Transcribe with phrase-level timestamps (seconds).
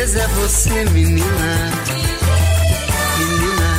[0.00, 1.52] Beleza é você, menina.
[3.18, 3.70] Menina,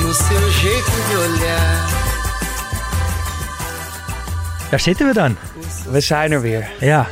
[0.00, 1.90] no seu jeito de olhar.
[4.70, 5.36] Daar zitten we dan.
[5.90, 6.70] We zijn er weer.
[6.80, 7.06] Ja,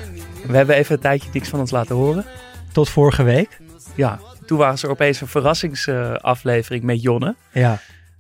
[0.47, 2.25] We hebben even een tijdje niks van ons laten horen.
[2.73, 3.61] tot vorige week.
[3.95, 7.37] Ja, toen was er opeens een verrassingsaflevering met Jonne.
[7.53, 7.79] Ja,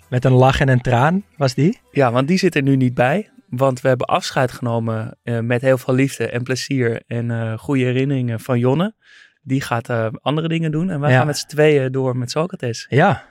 [0.09, 1.79] met een lach en een traan was die.
[1.91, 3.31] Ja, want die zit er nu niet bij.
[3.49, 7.85] Want we hebben afscheid genomen eh, met heel veel liefde en plezier en eh, goede
[7.85, 8.95] herinneringen van Jonne.
[9.45, 11.17] Die gaat eh, andere dingen doen en wij Ja.
[11.17, 12.87] gaan met z'n tweeën door met Socrates.
[12.89, 13.25] Ja,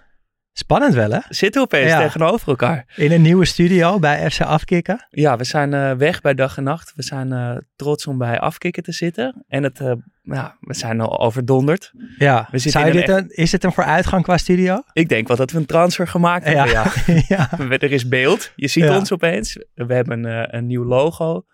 [0.54, 1.20] spannend wel hè?
[1.30, 2.00] Zitten we opeens Ja.
[2.02, 2.86] tegenover elkaar.
[2.96, 5.08] In een nieuwe studio bij FC Afkikken.
[5.10, 6.94] Ja, we zijn eh, weg bij dag en nacht.
[6.96, 9.44] We zijn eh, trots om bij afkikken te zitten.
[9.48, 9.80] En het,
[10.22, 11.92] ja, we zijn al overdonderd.
[12.18, 14.82] Ja, We Zou je dit een een, is dit een vooruitgang qua studio?
[14.94, 16.72] Ik denk wel dat we een transfer gemaakt hebben.
[16.72, 16.86] Ja.
[17.28, 17.50] ja.
[17.70, 18.52] Er is beeld.
[18.56, 19.58] Je ziet ons opeens.
[19.74, 20.24] We hebben
[20.56, 21.46] een nieuw logo.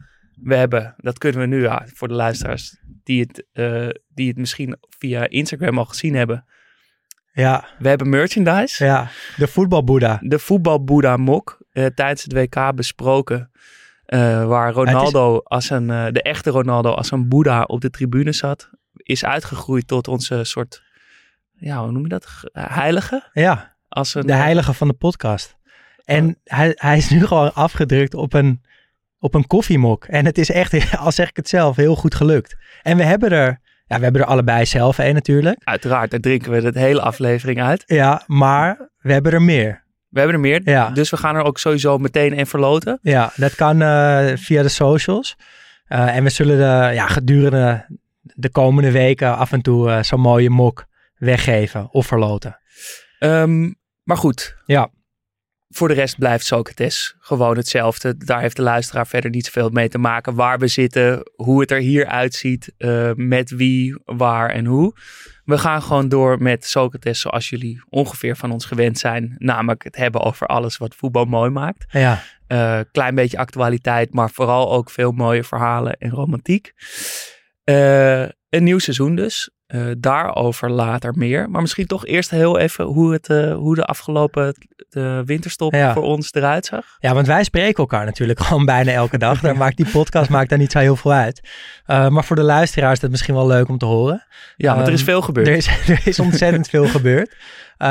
[0.43, 4.37] We hebben, dat kunnen we nu ja, voor de luisteraars die het, eh, die het
[4.37, 6.45] misschien via Instagram al gezien hebben.
[7.31, 8.85] ja, We hebben merchandise.
[8.85, 9.07] ja.
[9.37, 10.19] De voetbalboeddha.
[10.21, 13.51] De voetbalboeddha mok eh, tijdens het WK besproken.
[14.05, 18.69] eh, waar Ronaldo als een, de echte Ronaldo als een boeddha op de tribune zat.
[18.93, 20.83] Is uitgegroeid tot onze soort,
[21.53, 22.25] ja hoe noem je dat?
[22.25, 23.29] Ge- Heilige?
[23.33, 25.57] Ja, Als een, de heilige van de podcast.
[26.05, 28.61] En hij, hij is nu gewoon afgedrukt op een,
[29.19, 30.05] op een koffiemok.
[30.05, 32.55] En het is echt, al zeg ik het zelf, heel goed gelukt.
[32.81, 35.61] En we hebben er, ja, we hebben er allebei zelf een natuurlijk.
[35.63, 37.83] Uiteraard, daar drinken we de hele aflevering uit.
[37.85, 39.83] Ja, maar we hebben er meer.
[40.09, 40.89] We hebben er meer, Ja.
[40.89, 42.99] dus we gaan er ook sowieso meteen een verloten.
[43.01, 45.35] Ja, dat kan eh, via de socials.
[45.85, 47.85] Eh, en we zullen de, ja, gedurende
[48.21, 52.59] de komende weken af en toe eh, zo'n mooie mok weggeven of verloten.
[53.19, 53.61] Ehm,
[54.03, 54.89] maar goed, Ja,
[55.69, 58.17] voor de rest blijft Socrates gewoon hetzelfde.
[58.17, 60.35] Daar heeft de luisteraar verder niet zoveel mee te maken.
[60.35, 64.93] Waar we zitten, hoe het er hier uitziet, eh, met wie, waar en hoe.
[65.45, 69.35] We gaan gewoon door met Socrates zoals jullie ongeveer van ons gewend zijn.
[69.37, 71.85] Namelijk het hebben over alles wat voetbal mooi maakt.
[71.89, 76.73] ja, Eh, klein beetje actualiteit, maar vooral ook veel mooie verhalen en romantiek.
[77.63, 79.49] Eh, een nieuw seizoen dus.
[79.69, 81.49] Eh, daarover later meer.
[81.49, 84.55] Maar misschien toch eerst heel even hoe, het, eh, hoe de afgelopen
[84.89, 85.93] de winterstop Ja.
[85.93, 86.85] voor ons eruit zag.
[86.99, 89.39] ja, want wij spreken elkaar natuurlijk gewoon bijna elke dag.
[89.39, 91.49] Daar maakt die podcast maakt daar niet zo heel veel uit.
[91.85, 94.25] Eh, maar voor de luisteraars is het misschien wel leuk om te horen.
[94.57, 95.47] Ja, want er is Ehm, veel gebeurd.
[95.47, 97.35] Er is, er is ontzettend veel gebeurd.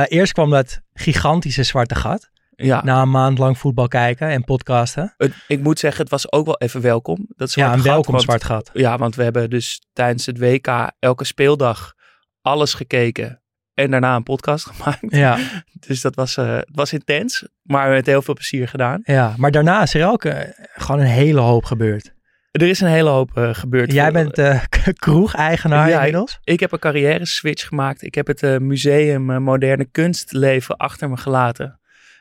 [0.09, 2.31] Eerst kwam dat gigantische zwarte gat.
[2.67, 2.83] Ja.
[2.85, 5.15] Na een maand lang voetbal kijken en podcasten.
[5.17, 7.27] Het- ik moet zeggen, het was ook wel even welkom.
[7.37, 8.71] Dat Ja, een gat, welkom want- zwart gat.
[8.73, 11.93] Ja, want we hebben dus tijdens het WK elke speeldag
[12.41, 13.43] alles gekeken.
[13.75, 15.01] En daarna een podcast gemaakt.
[15.09, 15.39] Ja,
[15.87, 19.01] Dus dat was, eh, het was intens, maar met heel veel plezier gedaan.
[19.05, 22.17] ja, maar daarna is er ook eh, gewoon een hele hoop gebeurd.
[22.51, 23.93] Er is een hele hoop eh, gebeurd.
[23.93, 24.41] Jij bent
[25.05, 26.39] kroeg-eigenaar Ja, inmiddels.
[26.45, 28.03] Ik heb een carrière switch gemaakt.
[28.03, 31.78] Ik heb het museum moderne kunstleven achter me gelaten.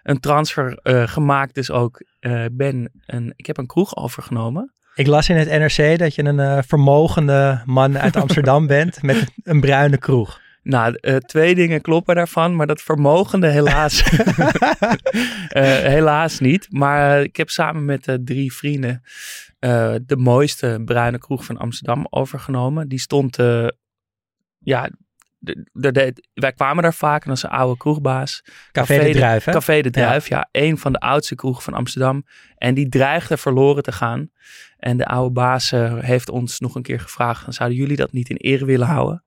[0.08, 2.02] Een transfer eh, gemaakt dus ook.
[2.20, 4.74] Eh, ben een, ik heb een kroeg overgenomen.
[4.96, 9.32] Ik las in het NRC dat je een eh, vermogende man uit Amsterdam bent met
[9.44, 10.42] een bruine kroeg.
[10.64, 14.04] Nou, twee dingen kloppen daarvan, maar dat vermogende helaas,
[15.98, 16.68] helaas niet.
[16.70, 19.02] Maar ik heb samen met drie vrienden
[20.06, 22.88] de mooiste bruine kroeg van Amsterdam overgenomen.
[22.88, 23.38] Die stond,
[24.60, 24.90] ja,
[25.40, 28.44] de, de, de- wij kwamen daar vaak en als een oude kroegbaas.
[28.72, 29.52] Café de Druif, hè?
[29.52, 30.48] Café de Druif, ja.
[30.52, 32.26] Een van de oudste kroegen van Amsterdam.
[32.58, 34.30] En die dreigde verloren te gaan.
[34.78, 38.30] En de oude baas eh, heeft ons nog een keer gevraagd, zouden jullie dat niet
[38.30, 39.22] in ere willen houden?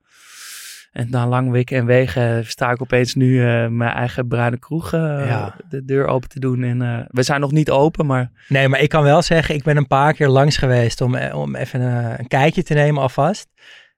[0.93, 4.93] En na lang wikken en wegen sta ik opeens nu eh, mijn eigen bruine kroeg
[4.93, 5.56] eh, Ja.
[5.69, 6.63] de deur open te doen.
[6.63, 9.63] En eh, we zijn nog niet open, maar Nee, maar ik kan wel zeggen, ik
[9.63, 13.03] ben een paar keer langs geweest om, eh, om even eh, een kijkje te nemen
[13.03, 13.49] alvast.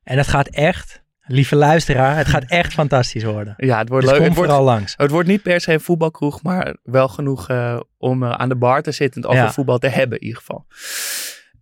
[0.03, 1.02] En dat gaat echt
[1.33, 3.55] lieve luisteraar, het gaat echt fantastisch worden.
[3.57, 4.25] Ja, het wordt Dus leuk.
[4.25, 4.95] Het wordt, vooral langs.
[4.97, 8.57] het wordt niet per se een voetbalkroeg, maar wel genoeg eh, om eh, aan de
[8.57, 9.53] bar te zitten en over Ja.
[9.53, 10.67] voetbal te hebben in ieder geval.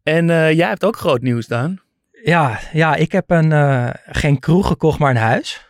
[0.03, 1.79] En eh, jij hebt ook groot nieuws, Dan.
[2.25, 3.53] Ja, ja ik heb een,
[4.07, 5.67] geen kroeg gekocht, maar een huis.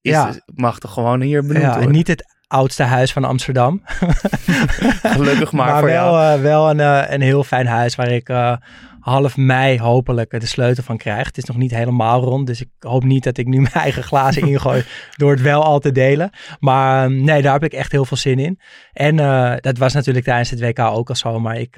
[0.00, 0.32] Is, Ja.
[0.54, 1.92] Mag toch gewoon hier benoemd Ja, worden?
[1.92, 3.82] niet het oudste huis van Amsterdam.
[5.16, 6.36] Gelukkig maar, maar voor wel, jou.
[6.36, 8.56] eh, wel een, eh, een heel fijn huis waar ik eh,
[9.00, 11.26] half mei hopelijk de sleutel van krijg.
[11.26, 14.02] Het is nog niet helemaal rond, dus ik hoop niet dat ik nu mijn eigen
[14.02, 14.84] glazen ingooi
[15.16, 16.30] door het wel al te delen.
[16.60, 18.60] Maar eh, nee, daar heb ik echt heel veel zin in.
[18.92, 19.16] En
[19.60, 21.74] dat was natuurlijk tijdens het WK ook al zo, maar ik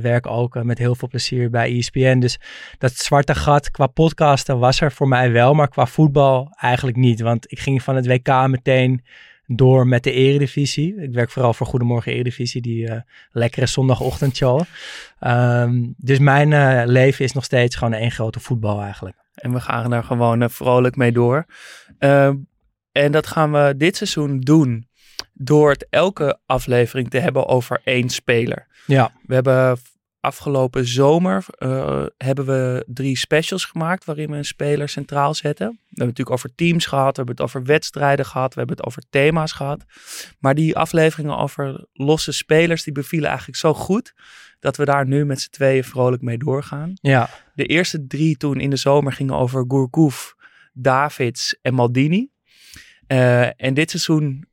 [0.00, 2.18] werk ook met heel veel plezier bij ESPN.
[2.18, 2.38] Dus
[2.78, 7.20] dat zwarte gat qua podcasten was er voor mij wel, maar qua voetbal eigenlijk niet.
[7.20, 9.02] Want ik ging van het WK meteen
[9.52, 11.02] door met de Eredivisie.
[11.02, 13.00] Ik werk vooral voor Goedemorgen Eredivisie, die eh,
[13.30, 14.62] lekkere zondagochtendshow.
[15.18, 19.16] Ehm, dus mijn eh, leven is nog steeds gewoon één grote voetbal eigenlijk.
[19.34, 21.46] En we gaan er gewoon eh, vrolijk mee door.
[21.98, 22.36] Ehm,
[22.92, 24.88] en dat gaan we dit seizoen doen
[25.32, 28.66] door het elke aflevering te hebben over één speler.
[28.86, 29.78] Ja, We hebben
[30.20, 35.66] afgelopen zomer eh, hebben we drie specials gemaakt waarin we een speler centraal zetten.
[35.66, 38.76] We hebben het natuurlijk over teams gehad, we hebben het over wedstrijden gehad, we hebben
[38.76, 39.84] het over thema's gehad.
[40.38, 44.14] Maar die afleveringen over losse spelers, die bevielen eigenlijk zo goed
[44.58, 46.92] dat we daar nu met z'n tweeën vrolijk mee doorgaan.
[47.00, 50.34] ja, De eerste drie toen in de zomer gingen over Gourcouf,
[50.72, 52.30] Davids en Maldini.
[53.06, 54.48] Eh, en dit seizoen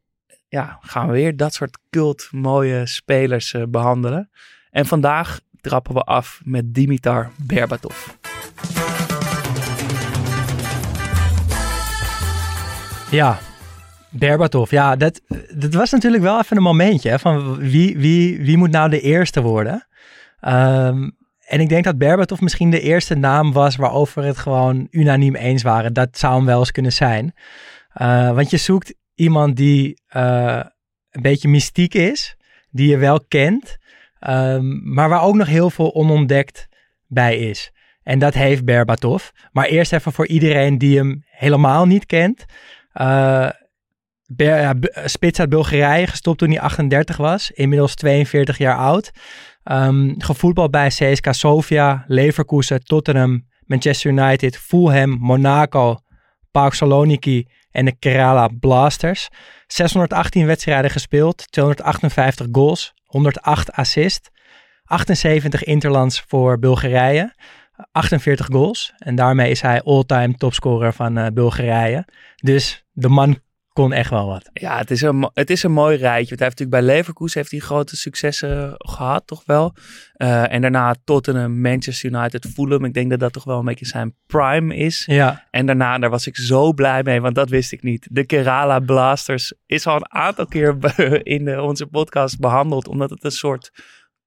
[0.47, 4.29] ja, gaan we weer dat soort cult mooie spelers eh, behandelen.
[4.69, 8.07] En vandaag trappen we af met Dimitar Berbatov.
[13.11, 13.39] ja.
[14.09, 15.21] Berbatov, ja, dat,
[15.55, 19.01] dat was natuurlijk wel even een momentje hè, van wie, wie, wie moet nou de
[19.01, 19.87] eerste worden.
[20.39, 21.09] Ehm,
[21.39, 25.63] en ik denk dat Berbatov misschien de eerste naam was waarover het gewoon unaniem eens
[25.63, 25.93] waren.
[25.93, 27.33] Dat zou hem wel eens kunnen zijn.
[27.93, 30.61] Eh, want je zoekt iemand die eh,
[31.11, 32.35] een beetje mystiek is,
[32.69, 33.77] die je wel kent,
[34.19, 36.67] ehm, maar waar ook nog heel veel onontdekt
[37.07, 37.71] bij is.
[38.03, 39.29] En dat heeft Berbatov.
[39.51, 42.45] Maar eerst even voor iedereen die hem helemaal niet kent.
[42.91, 43.49] Eh,
[44.25, 44.75] Ber,
[45.05, 47.51] Spits uit Bulgarije, gestopt toen hij 38 was.
[47.51, 49.11] Inmiddels 42 jaar oud.
[49.63, 55.97] Ehm gevoetbald bij CSKA Sofia, Leverkusen, Tottenham, Manchester United, Fulham, Monaco,
[56.51, 59.29] PAOK Saloniki en de Kerala Blasters.
[59.67, 64.29] 618 wedstrijden gespeeld, 258 goals, 108 assists,
[64.83, 67.35] 78 interlands voor Bulgarije,
[67.91, 68.93] 48 goals.
[68.97, 72.05] En daarmee is hij all-time topscorer van eh, Bulgarije.
[72.35, 73.39] Dus de man
[73.77, 74.49] kon echt wel wat.
[74.53, 76.27] Ja, het is, een, het is een mooi rijtje.
[76.27, 79.75] Want hij heeft natuurlijk bij Leverkusen heeft hij grote successen gehad, toch wel.
[80.13, 82.85] Eh, en daarna Tottenham, Manchester United, Fulham.
[82.85, 85.03] Ik denk dat dat toch wel een beetje zijn prime is.
[85.05, 88.07] Ja, En daarna, daar was ik zo blij mee, want dat wist ik niet.
[88.11, 90.77] De Kerala Blasters is al een aantal keer
[91.37, 93.71] in onze podcast behandeld, omdat het een soort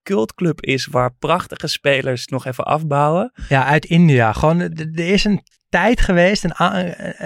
[0.02, 3.32] cultclub is waar prachtige spelers nog even afbouwen.
[3.49, 4.32] ja uit India.
[4.32, 6.52] Gewoon, er is een tijd geweest, een,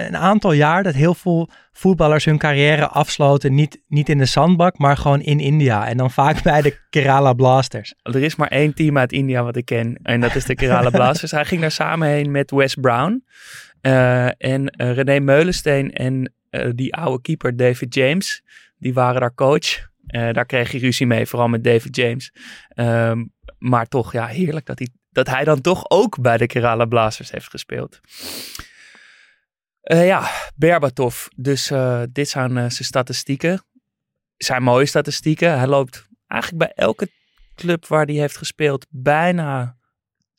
[0.05, 3.53] een aantal jaar, dat heel veel voetballers hun carrière afsloten.
[3.53, 5.87] Niet, niet in de zandbak, maar gewoon in India.
[5.87, 7.93] En dan vaak bij de Kerala Blasters.
[8.01, 10.89] Er is maar één team uit India wat ik ken en dat is de Kerala
[10.99, 11.31] Blasters.
[11.31, 13.23] Hij ging daar samen heen met Wes Brown
[13.81, 18.43] eh, en eh, René Meulensteen en eh, die oude keeper David James.
[18.77, 19.93] Die waren daar coach.
[20.15, 22.33] Eh, daar kreeg hij ruzie mee, vooral met David James.
[22.67, 23.25] Ehm,
[23.57, 27.31] maar toch, ja, heerlijk dat hij, dat hij dan toch ook bij de Kerala Blasters
[27.31, 27.99] heeft gespeeld.
[29.81, 31.25] Eh, ja, Berbatov.
[31.35, 33.63] Dus eh, dit zijn zijn statistieken.
[34.37, 35.57] Zijn mooie statistieken.
[35.57, 37.09] Hij loopt eigenlijk bij elke
[37.55, 39.77] club waar hij heeft gespeeld bijna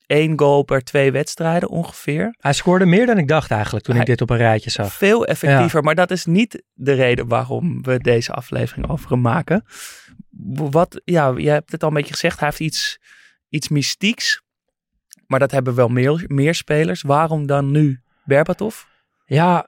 [0.07, 2.35] één goal per twee wedstrijden ongeveer.
[2.39, 4.93] Hij scoorde meer dan ik dacht eigenlijk toen ik dit op een rijtje zag.
[4.93, 9.65] Veel effectiever, maar dat is niet de reden waarom we deze aflevering over hem maken.
[10.71, 12.99] Wat, ja, je hebt het al een beetje gezegd, hij heeft iets,
[13.49, 14.45] iets mystieks.
[15.27, 17.03] Maar dat hebben wel meer, meer spelers.
[17.03, 18.85] Waarom dan nu Berbatov?
[19.28, 19.66] Ja,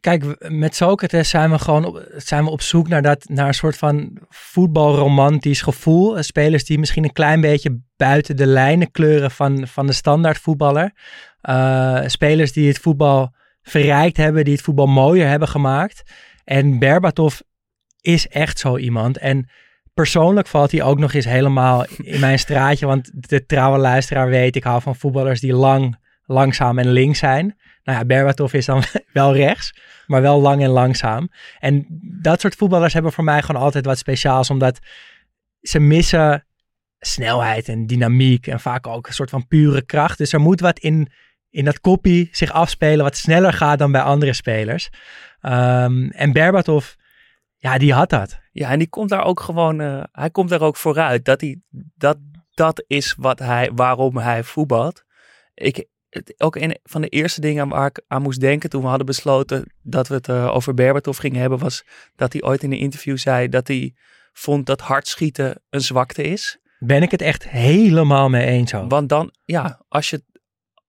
[0.00, 3.54] kijk, met Socrates zijn we gewoon op, zijn we op zoek naar, dat, naar een
[3.54, 6.22] soort van voetbalromantisch gevoel.
[6.22, 10.92] Spelers die misschien een klein beetje buiten de lijnen kleuren van, van de standaard voetballer.
[11.40, 16.02] Eh, spelers die het voetbal verrijkt hebben, die het voetbal mooier hebben gemaakt.
[16.44, 17.40] En Berbatov
[18.00, 19.18] is echt zo iemand.
[19.18, 19.48] En
[19.94, 22.86] persoonlijk valt hij ook nog eens helemaal in mijn straatje.
[22.86, 27.56] Want de trouwe luisteraar weet, ik hou van voetballers die lang, langzaam en links zijn.
[27.86, 29.74] Nou ja, Berbatov is dan wel rechts,
[30.06, 31.28] maar wel lang en langzaam.
[31.58, 31.86] En
[32.20, 34.78] dat soort voetballers hebben voor mij gewoon altijd wat speciaals, omdat
[35.60, 36.46] ze missen
[36.98, 40.18] snelheid en dynamiek en vaak ook een soort van pure kracht.
[40.18, 41.12] Dus er moet wat in,
[41.50, 44.88] in dat koppie zich afspelen wat sneller gaat dan bij andere spelers.
[45.40, 46.92] Ehm, en Berbatov,
[47.56, 48.38] ja, die had dat.
[48.52, 51.24] Ja, en die komt daar ook gewoon, eh, hij komt daar ook vooruit.
[51.24, 51.60] Dat, hij,
[51.94, 52.18] dat,
[52.54, 55.04] dat is wat hij, waarom hij voetbalt.
[55.54, 58.88] Ik, het, ook een van de eerste dingen waar ik aan moest denken toen we
[58.88, 61.84] hadden besloten dat we het uh, over Berbatov gingen hebben, was
[62.16, 63.94] dat hij ooit in een interview zei dat hij
[64.32, 66.58] vond dat hard schieten een zwakte is.
[66.78, 68.86] Ben ik het echt helemaal mee eens zo.
[68.86, 70.22] Want dan, ja, als, je,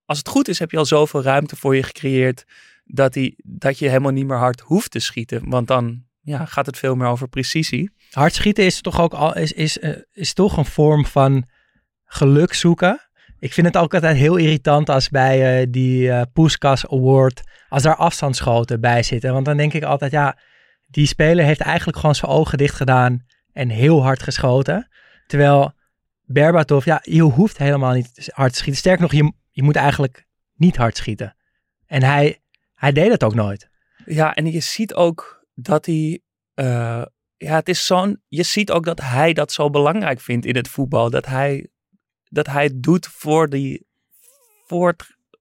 [0.05, 2.46] als het goed is, heb je al zoveel ruimte voor je gecreëerd
[2.86, 5.50] dat, hij, dat je helemaal niet meer hard hoeft te schieten.
[5.50, 7.91] Want dan ja, gaat het veel meer over precisie.
[8.12, 11.46] Hard schieten is toch ook al, is, is, uh, is toch een vorm van
[12.05, 13.07] geluk zoeken.
[13.39, 17.84] Ik vind het ook altijd heel irritant als bij uh, die uh, Poeskas Award, als
[17.84, 19.34] daar afstandsschoten bij zitten.
[19.34, 20.38] Want dan denk ik altijd, ja,
[20.88, 24.88] die speler heeft eigenlijk gewoon zijn ogen dicht gedaan en heel hard geschoten.
[25.27, 25.74] Terwijl
[26.24, 28.79] Berbatov, ja, je hoeft helemaal niet hard te schieten.
[28.79, 30.25] Sterker nog, je, je moet eigenlijk
[30.56, 31.36] niet hard schieten.
[31.86, 32.41] En hij,
[32.75, 33.70] hij deed het ook nooit.
[34.06, 36.22] Ja, en je ziet ook dat hij.
[36.56, 37.06] Uh,
[37.38, 38.22] ja, het is zo'n.
[38.27, 41.10] Je ziet ook dat hij dat zo belangrijk vindt in het voetbal.
[41.10, 41.67] Dat hij,
[42.38, 43.86] dat hij het doet voor die.
[44.65, 44.96] Voor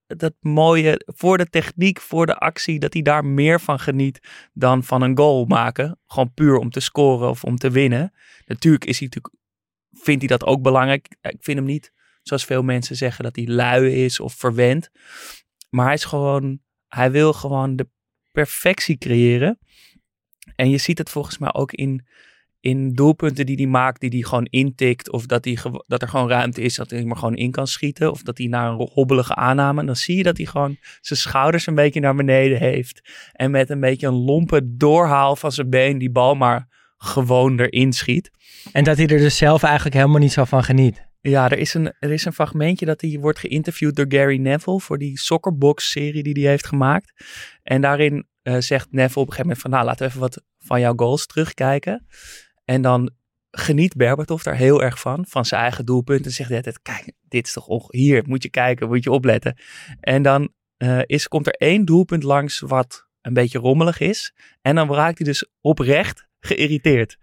[0.06, 1.02] dat mooie.
[1.06, 2.78] Voor de techniek, voor de actie.
[2.78, 4.20] Dat hij daar meer van geniet
[4.52, 5.98] dan van een goal maken.
[6.06, 8.12] Gewoon puur om te scoren of om te winnen.
[8.46, 9.34] Natuurlijk is hij natuurlijk.
[9.92, 11.16] Vindt hij dat ook belangrijk?
[11.20, 14.90] Ik vind hem niet, zoals veel mensen zeggen, dat hij lui is of verwend.
[15.70, 16.60] Maar hij is gewoon.
[16.86, 17.88] Hij wil gewoon de
[18.32, 19.58] perfectie creëren.
[20.54, 22.06] En je ziet het volgens mij ook in,
[22.60, 25.10] in doelpunten die hij maakt, die hij gewoon intikt.
[25.10, 28.10] Of dat, hij, dat er gewoon ruimte is dat hij maar gewoon in kan schieten.
[28.10, 29.84] Of dat hij naar een hobbelige aanname.
[29.84, 33.10] Dan zie je dat hij gewoon zijn schouders een beetje naar beneden heeft.
[33.32, 37.92] En met een beetje een lompe doorhaal van zijn been die bal maar gewoon erin
[37.92, 38.30] schiet.
[38.72, 41.04] En dat hij er dus zelf eigenlijk helemaal niet zo van geniet.
[41.20, 44.80] Ja, er is, een, er is een fragmentje dat hij wordt geïnterviewd door Gary Neville
[44.80, 47.12] voor die Soccerbox-serie die hij heeft gemaakt.
[47.62, 50.42] En daarin uh, zegt Neville op een gegeven moment van, nou laten we even wat
[50.58, 52.06] van jouw goals terugkijken.
[52.66, 53.10] En dan
[53.50, 56.24] geniet Berbatov daar heel erg van, van zijn eigen doelpunt.
[56.24, 59.58] En zegt altijd, kijk, dit is toch, hier moet je kijken, moet je opletten.
[60.00, 64.34] En dan uh, is, komt er één doelpunt langs wat een beetje rommelig is.
[64.62, 67.16] En dan raakt hij dus oprecht geïrriteerd.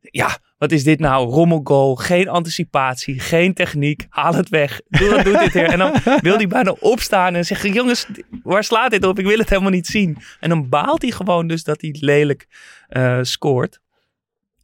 [0.00, 1.30] Ja, wat is dit nou?
[1.30, 4.06] Rommelgoal, geen anticipatie, geen techniek.
[4.08, 4.80] Haal het weg.
[4.88, 5.64] Doe doe dit weer.
[5.64, 8.06] En dan wil hij bijna opstaan en zeggen: Jongens,
[8.42, 9.18] waar slaat dit op?
[9.18, 10.16] Ik wil het helemaal niet zien.
[10.40, 12.46] En dan baalt hij gewoon dus dat hij lelijk
[12.90, 13.80] uh, scoort.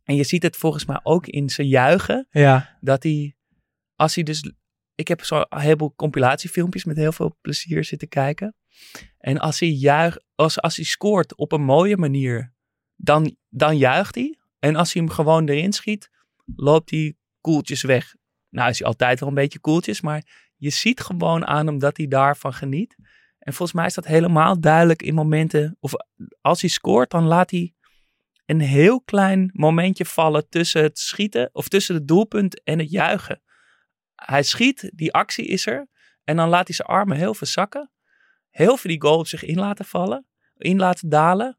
[0.06, 2.26] En je ziet het volgens mij ook in zijn juichen.
[2.30, 2.76] Ja.
[2.80, 3.36] Dat hij,
[3.94, 4.52] als hij dus.
[4.94, 8.54] Ik heb zo'n heleboel compilatiefilmpjes met heel veel plezier zitten kijken.
[9.18, 12.52] En als hij, juich, als, als hij scoort op een mooie manier,
[12.96, 14.38] dan, dan juicht hij.
[14.58, 16.10] En als hij hem gewoon erin schiet,
[16.56, 18.14] loopt hij koeltjes weg.
[18.50, 21.96] Nou is hij altijd wel een beetje koeltjes, maar je ziet gewoon aan hem dat
[21.96, 22.96] hij daarvan geniet.
[23.38, 25.92] En volgens mij is dat helemaal duidelijk in momenten, of
[26.40, 27.74] als hij scoort, dan laat hij
[28.46, 33.42] een heel klein momentje vallen tussen het schieten, of tussen het doelpunt en het juichen.
[34.14, 35.88] Hij schiet, die actie is er,
[36.24, 37.90] en dan laat hij zijn armen heel veel zakken.
[38.50, 40.26] Heel veel die goal op zich in laten vallen,
[40.56, 41.58] in laten dalen.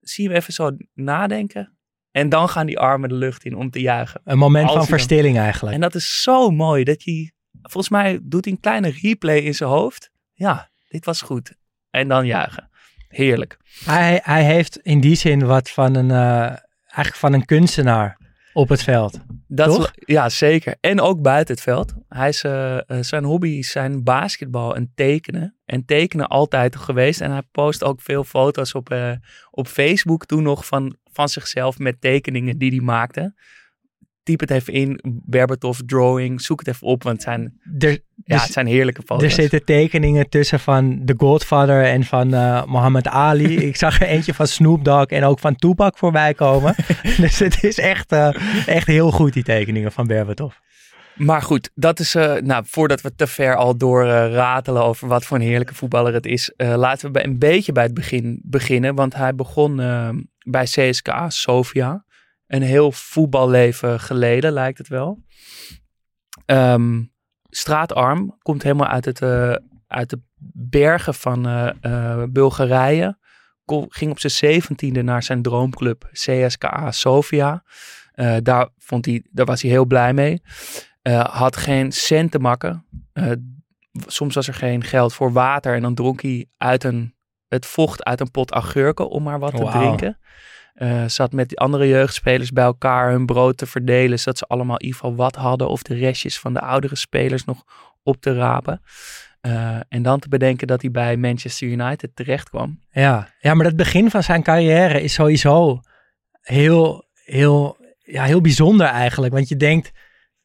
[0.00, 1.76] Zie je hem even zo nadenken.
[2.10, 4.20] En dan gaan die armen de lucht in om te juichen.
[4.24, 5.74] Een moment Als van dan- verstilling eigenlijk.
[5.74, 9.54] En dat is zo mooi dat hij, volgens mij doet hij een kleine replay in
[9.54, 10.10] zijn hoofd.
[10.32, 11.54] Ja, dit was goed.
[11.90, 12.70] En dan juichen.
[13.12, 13.58] Heerlijk.
[13.84, 18.18] Hij, hij heeft in die zin wat van een, eh, eigenlijk van een kunstenaar
[18.52, 19.18] op het veld.
[19.48, 19.92] Dat Toch?
[19.94, 20.76] ja, zeker.
[20.80, 21.94] En ook buiten het veld.
[22.08, 25.56] Hij is, eh, eh, zijn hobby zijn basketbal en tekenen.
[25.64, 27.20] En tekenen altijd geweest.
[27.20, 28.96] En hij post ook veel foto's op,
[29.50, 33.34] op Facebook toen nog van, van zichzelf met tekeningen die hij maakte.
[34.22, 37.98] Typ het even in, Berbatov drawing, zoek het even op, want het zijn, Er, ja,
[38.24, 39.24] dus- het zijn heerlijke foto's.
[39.24, 43.58] er zitten tekeningen tussen van The Godfather en van eh Muhammad Ali.
[43.68, 46.74] Ik zag er eentje van Snoop Dogg en ook van Tupac voorbij komen.
[47.20, 50.54] dus het is echt, eh, echt heel goed, die tekeningen van Berbatov.
[51.16, 55.24] Maar goed, dat is, eh, nou, voordat we te ver al door ratelen over wat
[55.24, 58.94] voor een heerlijke voetballer het is, laten we bij, een beetje bij het begin beginnen.
[58.94, 59.76] Want hij begon
[60.44, 62.04] bij CSKA Sofia.
[62.52, 65.22] Een heel voetballeven geleden, lijkt het wel.
[66.44, 67.02] Ehm,
[67.48, 69.54] straatarm, komt helemaal uit, het, eh,
[69.86, 70.20] uit de
[70.54, 73.18] bergen van eh, eh, Bulgarije.
[73.88, 77.64] Ging op zijn zeventiende naar zijn droomclub CSKA Sofia.
[78.42, 80.42] Daar, vond hij, daar was hij heel blij mee.
[81.22, 82.86] Had geen cent te makken.
[84.06, 85.74] Soms was er geen geld voor water.
[85.74, 87.14] En dan dronk hij uit een,
[87.48, 90.18] het vocht uit een pot augurken om maar wat te drinken.
[90.82, 94.18] Eh, zat met die andere jeugdspelers bij elkaar hun brood te verdelen.
[94.18, 95.68] Zodat ze allemaal in ieder geval wat hadden.
[95.68, 97.64] Of de restjes van de oudere spelers nog
[98.02, 98.82] op te rapen.
[99.40, 102.80] Eh, en dan te bedenken dat hij bij Manchester United terecht kwam.
[102.90, 103.28] Ja.
[103.40, 105.80] ja, maar het begin van zijn carrière is sowieso
[106.40, 109.32] heel, heel, ja, heel bijzonder eigenlijk.
[109.32, 109.90] Want je denkt,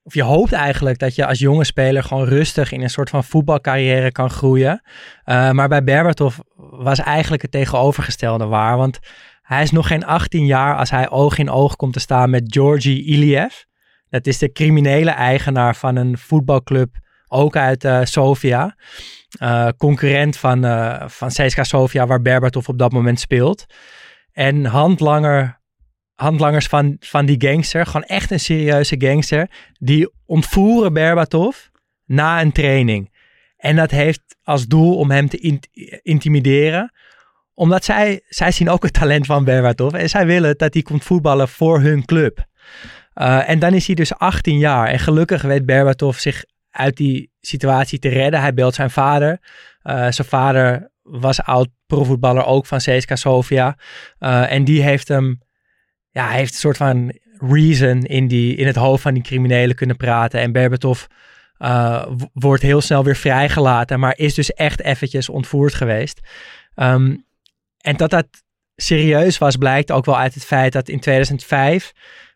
[0.04, 3.24] of je hoopt eigenlijk dat je als jonge speler gewoon rustig in een soort van
[3.24, 4.82] voetbalcarrière kan groeien.
[5.26, 8.78] Uh, maar bij Berbatov was eigenlijk het tegenovergestelde waar.
[8.78, 9.00] Want
[9.48, 12.44] hij is nog geen 18 jaar als hij oog in oog komt te staan met
[12.46, 13.54] Georgi Iliev.
[14.10, 16.96] Dat is de criminele eigenaar van een voetbalclub,
[17.28, 18.76] ook uit uh, Sofia.
[19.42, 23.66] Uh, concurrent van, uh, van CSKA Sofia, waar Berbatov op dat moment speelt.
[24.32, 25.60] En handlanger,
[26.16, 29.50] handlangers van, van die gangster, gewoon echt een serieuze gangster,
[29.80, 31.58] die ontvoeren Berbatov
[32.06, 33.16] na een training.
[33.58, 35.60] En dat heeft als doel om hem te in,
[36.02, 36.92] intimideren
[37.58, 39.94] omdat zij, zij zien ook het talent van Berbatov.
[39.94, 42.46] En zij willen dat hij komt voetballen voor hun club.
[43.16, 44.88] Uh, en dan is hij dus 18 jaar.
[44.88, 48.42] En gelukkig weet Berbatov zich uit die situatie te redden.
[48.42, 49.40] Hij belt zijn vader.
[49.84, 53.78] Uh, zijn vader was oud profvoetballer ook van CSKA Sofia.
[54.20, 55.42] Uh, en die heeft hem,
[56.12, 59.98] ja, heeft een soort van reason in, die, in het hoofd van die criminelen kunnen
[59.98, 60.40] praten.
[60.40, 61.06] En Berbatov
[62.34, 66.20] wordt heel snel weer vrijgelaten, maar is dus echt eventjes ontvoerd geweest.
[66.76, 67.26] Um,
[67.88, 68.28] en dat dat
[68.76, 71.92] serieus was, blijkt ook wel uit het feit dat in 2005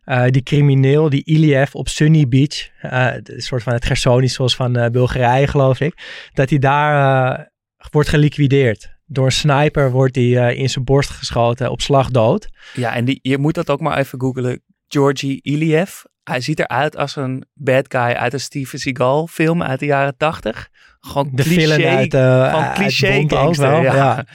[0.05, 4.77] uh, die crimineel, die Iliev op Sunny Beach, uh, een soort van het Gersonisos van
[4.77, 7.51] uh, Bulgarije geloof ik, dat hij daar
[7.89, 8.89] wordt geliquideerd.
[9.05, 12.49] Door een sniper wordt hij in zijn borst geschoten, op slag dood.
[12.73, 14.63] Ja, en die, je moet dat ook maar even googlen.
[14.87, 16.01] Georgi Iliev.
[16.23, 20.17] Hij ziet eruit als een bad guy uit een Steven Seagal film uit de jaren
[20.17, 20.69] tachtig.
[20.99, 23.81] Gewoon de cliché, film uit, uh, cliché ook wel.
[23.81, 24.25] Ja.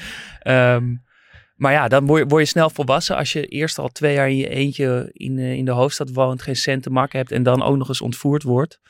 [0.41, 0.75] ja.
[0.75, 1.05] Um,
[1.57, 4.29] maar ja, dan word je, word je, snel volwassen als je eerst al twee jaar
[4.29, 7.63] in je eentje in, in de hoofdstad woont, geen cent te maken hebt en dan
[7.63, 8.81] ook nog eens ontvoerd wordt.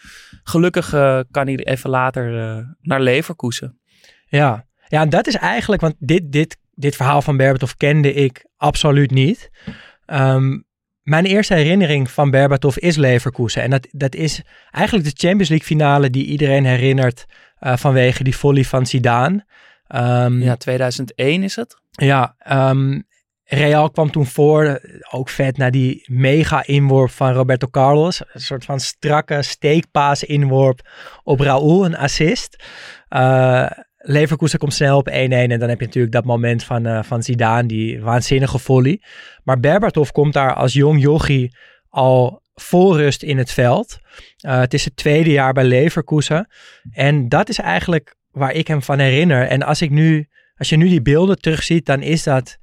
[0.43, 3.79] Gelukkig uh, kan hij even later uh, naar Leverkusen.
[4.29, 4.67] Ja.
[4.89, 9.51] ja, dat is eigenlijk, want dit, dit, dit verhaal van Berbatov kende ik absoluut niet.
[10.07, 10.65] Um,
[11.03, 13.63] mijn eerste herinnering van Berbatov is Leverkusen.
[13.63, 17.25] En dat, dat is eigenlijk de Champions League finale die iedereen herinnert
[17.59, 19.47] vanwege die volley van Zidane.
[19.95, 21.77] Um, ja, 2001 is het.
[21.91, 22.37] Ja,
[22.71, 23.07] um,
[23.49, 28.23] Real kwam toen voor, ook vet, naar die mega inworp van Roberto Carlos.
[28.33, 30.89] Een soort van strakke steekpaas inworp
[31.23, 32.65] op Raúl, een assist.
[33.09, 37.03] Uh, Leverkusen komt snel op 1-1 en dan heb je natuurlijk dat moment van, uh,
[37.03, 39.03] van Zidane, die waanzinnige volley.
[39.43, 41.57] Maar Berbatov komt daar als jong jochie
[41.89, 43.99] al vol rust in het veld.
[44.47, 46.49] Uh, het is het tweede jaar bij Leverkusen.
[46.93, 49.47] En dat is eigenlijk waar ik hem van herinner.
[49.47, 52.59] En als ik nu als je nu die beelden terugziet, dan is dat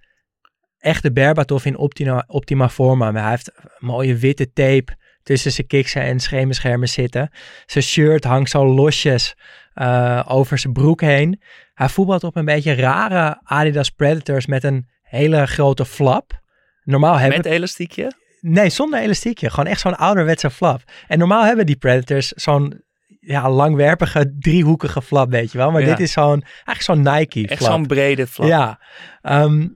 [0.78, 3.14] echt de Berbatov in optima, optima forma.
[3.14, 7.32] Hij heeft mooie witte tape tussen zijn kiksen en schemerschermen zitten.
[7.66, 9.36] Zijn shirt hangt zo losjes
[9.76, 11.42] uh, over zijn broek heen.
[11.74, 16.42] Hij voetbalt op een beetje rare Adidas Predators met een hele grote flap.
[16.84, 18.12] Normaal hebben met elastiekje?
[18.42, 19.50] Nee, zonder elastiekje.
[19.50, 20.82] Gewoon echt zo'n ouderwetse flap.
[21.08, 22.83] En normaal hebben die Predators zo'n
[23.26, 25.72] ja, langwerpige, driehoekige flap, weet je wel.
[25.72, 25.88] Maar Ja.
[25.88, 27.72] dit is zo'n, eigenlijk zo'n Nike Echt flap.
[27.72, 28.48] zo'n brede flap.
[28.48, 28.80] Ja.
[29.22, 29.68] Ehm,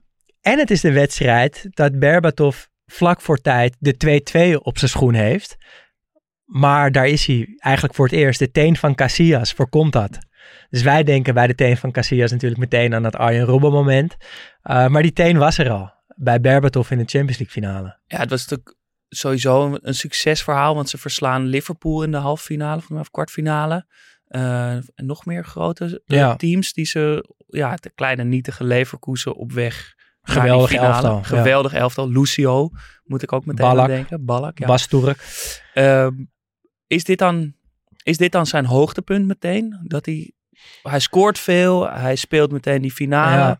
[0.41, 5.13] en het is de wedstrijd dat Berbatov vlak voor tijd de 2-2 op zijn schoen
[5.13, 5.55] heeft.
[6.45, 8.39] Maar daar is hij eigenlijk voor het eerst.
[8.39, 10.17] De teen van Casillas voorkomt dat.
[10.69, 14.15] Dus wij denken bij de teen van Casillas natuurlijk meteen aan dat Arjen Robben moment.
[14.63, 15.91] Uh, maar die teen was er al.
[16.15, 17.97] Bij Berbatov in de Champions League finale.
[18.05, 18.76] Ja, het was natuurlijk
[19.09, 20.75] sowieso een, een succesverhaal.
[20.75, 23.85] Want ze verslaan Liverpool in de halve finale of kwartfinale.
[24.29, 26.35] Uh, en nog meer grote Ja.
[26.35, 30.93] teams die ze, ja, de kleine nietige Leverkusen op weg Geweldig finale.
[30.93, 31.23] elftal, ja.
[31.23, 32.09] Geweldig elftal.
[32.09, 32.69] Lucio,
[33.03, 33.87] moet ik ook meteen Ballack.
[33.87, 34.25] denken.
[34.25, 34.67] Ballack, ja.
[34.67, 35.19] Bas Turk.
[35.73, 36.13] Ehm,
[36.87, 37.53] is, dit dan,
[38.03, 39.79] is dit dan zijn hoogtepunt meteen?
[39.83, 40.31] Dat hij,
[40.81, 43.37] hij scoort veel, hij speelt meteen die finale.
[43.37, 43.59] Ja.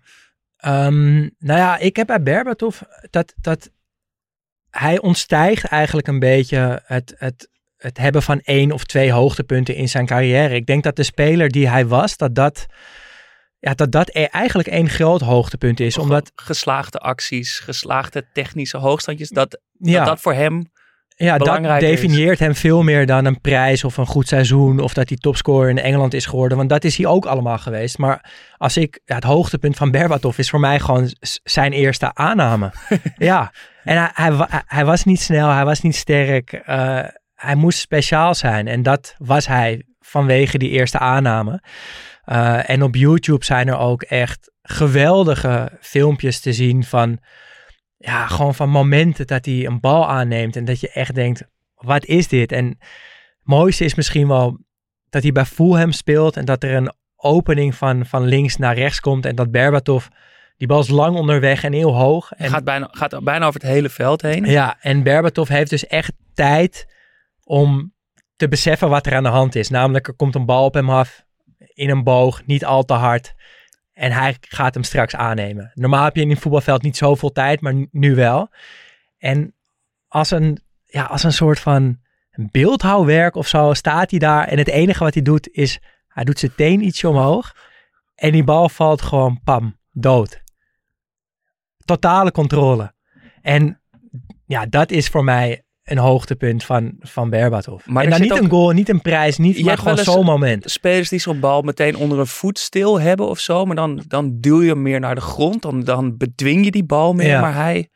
[0.57, 3.69] Ehm, nou ja, ik heb bij Berbatov dat, dat
[4.69, 9.89] hij ontstijgt eigenlijk een beetje het, het, het hebben van één of twee hoogtepunten in
[9.89, 10.55] zijn carrière.
[10.55, 12.65] Ik denk dat de speler die hij was, dat dat,
[13.59, 15.97] ja, dat, dat e- eigenlijk één groot hoogtepunt is.
[15.97, 20.71] Omdat, Geslaagde acties, geslaagde technische hoogstandjes, dat ja, dat, dat voor hem
[21.19, 21.79] ja, dat is.
[21.79, 25.69] definieert hem veel meer dan een prijs of een goed seizoen of dat hij topscorer
[25.69, 26.57] in Engeland is geworden.
[26.57, 27.97] Want dat is hij ook allemaal geweest.
[27.97, 31.11] Maar als ik, ja, het hoogtepunt van Berbatov is voor mij gewoon
[31.43, 32.71] zijn eerste aanname.
[33.17, 33.51] ja,
[33.83, 36.53] en hij, hij was niet snel, hij was niet sterk.
[36.53, 37.03] eh,
[37.35, 41.61] hij moest speciaal zijn en dat was hij vanwege die eerste aanname.
[42.23, 47.19] Eh, en op YouTube zijn er ook echt geweldige filmpjes te zien van,
[47.97, 51.43] ja, gewoon van momenten dat hij een bal aanneemt en dat je echt denkt,
[51.75, 52.51] wat is dit?
[52.51, 52.77] En het
[53.43, 54.57] mooiste is misschien wel
[55.09, 58.99] dat hij bij Fulham speelt en dat er een opening van, van links naar rechts
[58.99, 59.25] komt.
[59.25, 60.05] En dat Berbatov,
[60.57, 62.31] die bal is lang onderweg en heel hoog.
[62.31, 64.45] En, gaat, bijna, gaat bijna over het hele veld heen.
[64.45, 66.87] ja, en Berbatov heeft dus echt tijd
[67.43, 67.93] om
[68.35, 69.69] te beseffen wat er aan de hand is.
[69.69, 71.25] Namelijk, er komt een bal op hem af
[71.73, 73.35] in een boog, niet al te hard.
[73.97, 75.71] En hij gaat hem straks aannemen.
[75.73, 78.49] Normaal heb je in een voetbalveld niet zoveel tijd, maar nu- wel.
[79.17, 79.55] En
[80.07, 81.99] als een, ja, als een soort van
[82.51, 84.47] beeldhouwwerk of zo staat hij daar.
[84.47, 87.55] En het enige wat hij doet is, hij doet zijn teen ietsje omhoog.
[88.15, 90.41] En die bal valt gewoon pam, dood.
[91.85, 92.93] Totale controle.
[93.41, 93.81] En
[94.45, 97.85] ja, dat is voor mij een hoogtepunt van, van Berbatov.
[97.85, 100.25] Maar en dan zit niet ook- een goal, niet een prijs, niet, maar gewoon zo'n
[100.25, 100.71] moment.
[100.71, 103.65] Spelers die zo'n bal meteen onder een voet stil hebben of zo.
[103.65, 105.61] Maar dan, dan duw je hem meer naar de grond.
[105.61, 107.27] Dan, dan bedwing je die bal meer.
[107.27, 107.41] Ja.
[107.41, 107.89] Maar hij...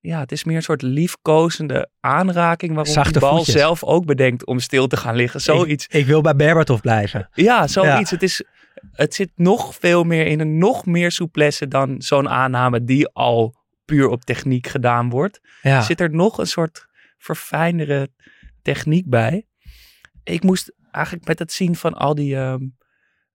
[0.00, 3.54] Ja, het is meer een soort liefkozende aanraking waarop Zachte die bal voetjes.
[3.54, 5.40] zelf ook bedenkt om stil te gaan liggen.
[5.40, 5.86] Zoiets.
[5.86, 7.28] Ik, ik wil bij Berbatov blijven.
[7.32, 8.10] Ja, zoiets.
[8.10, 8.44] Het, is,
[8.92, 13.54] het zit nog veel meer in een nog meer souplesse dan zo'n aanname die al
[13.84, 15.40] puur op techniek gedaan wordt.
[15.62, 15.82] Ja.
[15.82, 16.85] Zit er nog een soort
[17.18, 18.08] verfijndere
[18.62, 19.46] techniek bij.
[20.24, 22.36] Ik moest eigenlijk met het zien van al die...
[22.36, 22.64] ehm,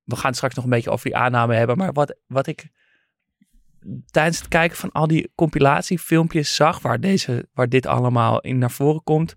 [0.04, 1.78] we gaan straks nog een beetje over die aanname hebben.
[1.78, 2.70] Maar wat, wat ik
[4.06, 6.82] tijdens het kijken van al die compilatiefilmpjes zag...
[6.82, 9.36] waar, deze, waar dit allemaal in naar voren komt...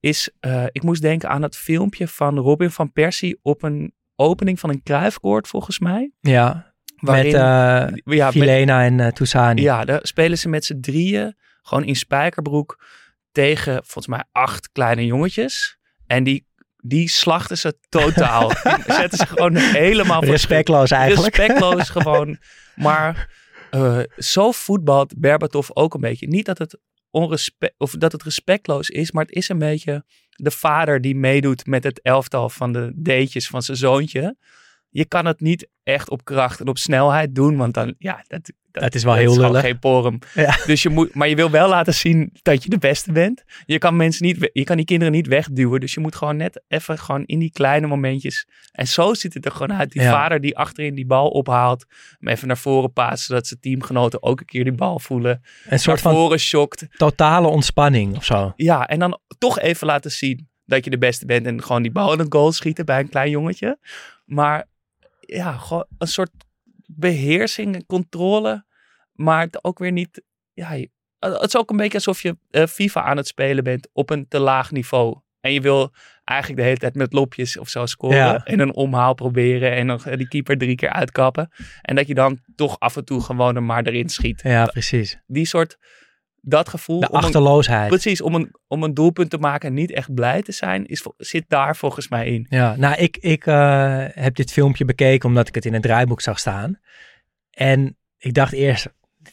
[0.00, 3.38] is, eh, ik moest denken aan het filmpje van Robin van Persie...
[3.42, 6.12] op een opening van een kruifkoord volgens mij.
[6.20, 9.62] Ja, Waarin, met eh ja, met- Filena en eh Toussani.
[9.62, 12.84] ja, daar spelen ze met z'n drieën gewoon in spijkerbroek
[13.32, 15.78] tegen volgens mij acht kleine jongetjes.
[16.06, 18.48] En die, die slachten ze totaal.
[18.84, 21.36] die zetten ze gewoon helemaal voor Respectloos eigenlijk.
[21.36, 22.38] Respectloos gewoon.
[22.76, 23.36] Maar
[23.70, 26.26] eh, zo voetbalt Berbatov ook een beetje.
[26.26, 26.78] Niet dat het,
[27.10, 31.66] onrespe- of dat het respectloos is, maar het is een beetje de vader die meedoet
[31.66, 34.36] met het elftal van de deetjes van zijn zoontje.
[34.88, 38.52] Je kan het niet echt op kracht en op snelheid doen, want dan, ja, dat,
[38.80, 39.64] Dat is wel dat heel gewoon lullig.
[39.64, 40.18] geen porum.
[40.34, 40.58] Ja.
[40.66, 43.44] Dus je moet, maar je wil wel laten zien dat je de beste bent.
[43.66, 45.80] Je kan mensen niet, je kan die kinderen niet wegduwen.
[45.80, 48.46] Dus je moet gewoon net even gewoon in die kleine momentjes.
[48.72, 49.92] En zo ziet het er gewoon uit.
[49.92, 50.10] Die Ja.
[50.10, 51.84] vader die achterin die bal ophaalt.
[52.18, 55.42] Hem even naar voren paast, zodat zijn teamgenoten ook een keer die bal voelen.
[55.68, 58.52] Een soort naar van totale ontspanning of zo.
[58.56, 61.46] Ja, en dan toch even laten zien dat je de beste bent.
[61.46, 63.78] En gewoon die bal in het goal schieten bij een klein jongetje.
[64.24, 64.66] Maar
[65.20, 66.30] ja, gewoon een soort
[66.86, 68.64] beheersing en controle.
[69.18, 70.22] Maar het ook weer niet...
[70.52, 70.70] Ja,
[71.18, 74.28] het is ook een beetje alsof je eh, FIFA aan het spelen bent op een
[74.28, 75.20] te laag niveau.
[75.40, 75.92] En je wil
[76.24, 78.16] eigenlijk de hele tijd met lopjes of zo scoren.
[78.16, 78.44] Ja.
[78.44, 79.72] En een omhaal proberen.
[79.72, 81.50] En nog die keeper drie keer uitkappen.
[81.82, 84.40] En dat je dan toch af en toe gewoon er maar erin schiet.
[84.42, 85.18] Ja, precies.
[85.26, 85.78] Die soort...
[86.40, 87.00] Dat gevoel.
[87.00, 87.88] De een- achterloosheid.
[87.88, 91.06] Precies, om een, om een doelpunt te maken en niet echt blij te zijn, is,
[91.16, 92.46] zit daar volgens mij in.
[92.48, 96.20] Ja, nou, ik, ik eh, heb dit filmpje bekeken omdat ik het in het draaiboek
[96.20, 96.80] zag staan.
[97.50, 98.88] En ik dacht eerst,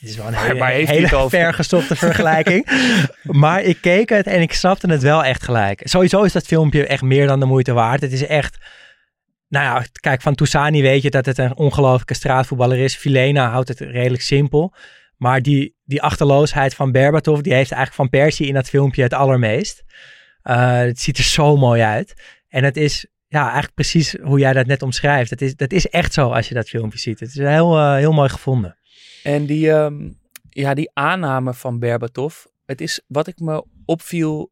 [0.05, 1.39] dit is wel een hele, heeft het over?
[1.39, 2.67] vergestopte vergelijking.
[3.23, 5.81] maar ik keek het en ik snapte het wel echt gelijk.
[5.83, 8.01] Sowieso is dat filmpje echt meer dan de moeite waard.
[8.01, 8.57] Het is echt,
[9.47, 12.95] nou ja, kijk, van Toussani weet je dat het een ongelofelijke straatvoetballer is.
[12.95, 14.73] Filena houdt het redelijk simpel.
[15.17, 19.13] Maar die, die achterloosheid van Berbatov, die heeft eigenlijk van Persie in dat filmpje het
[19.13, 19.83] allermeest.
[20.41, 22.13] Eh, het ziet er zo mooi uit.
[22.47, 25.29] En het is ja, eigenlijk precies hoe jij dat net omschrijft.
[25.29, 27.19] Het is, dat is echt zo als je dat filmpje ziet.
[27.19, 28.77] Het is heel, eh, heel mooi gevonden.
[29.25, 30.09] En die, ehm,
[30.49, 34.51] ja, die aanname van Berbatov, het is wat ik me opviel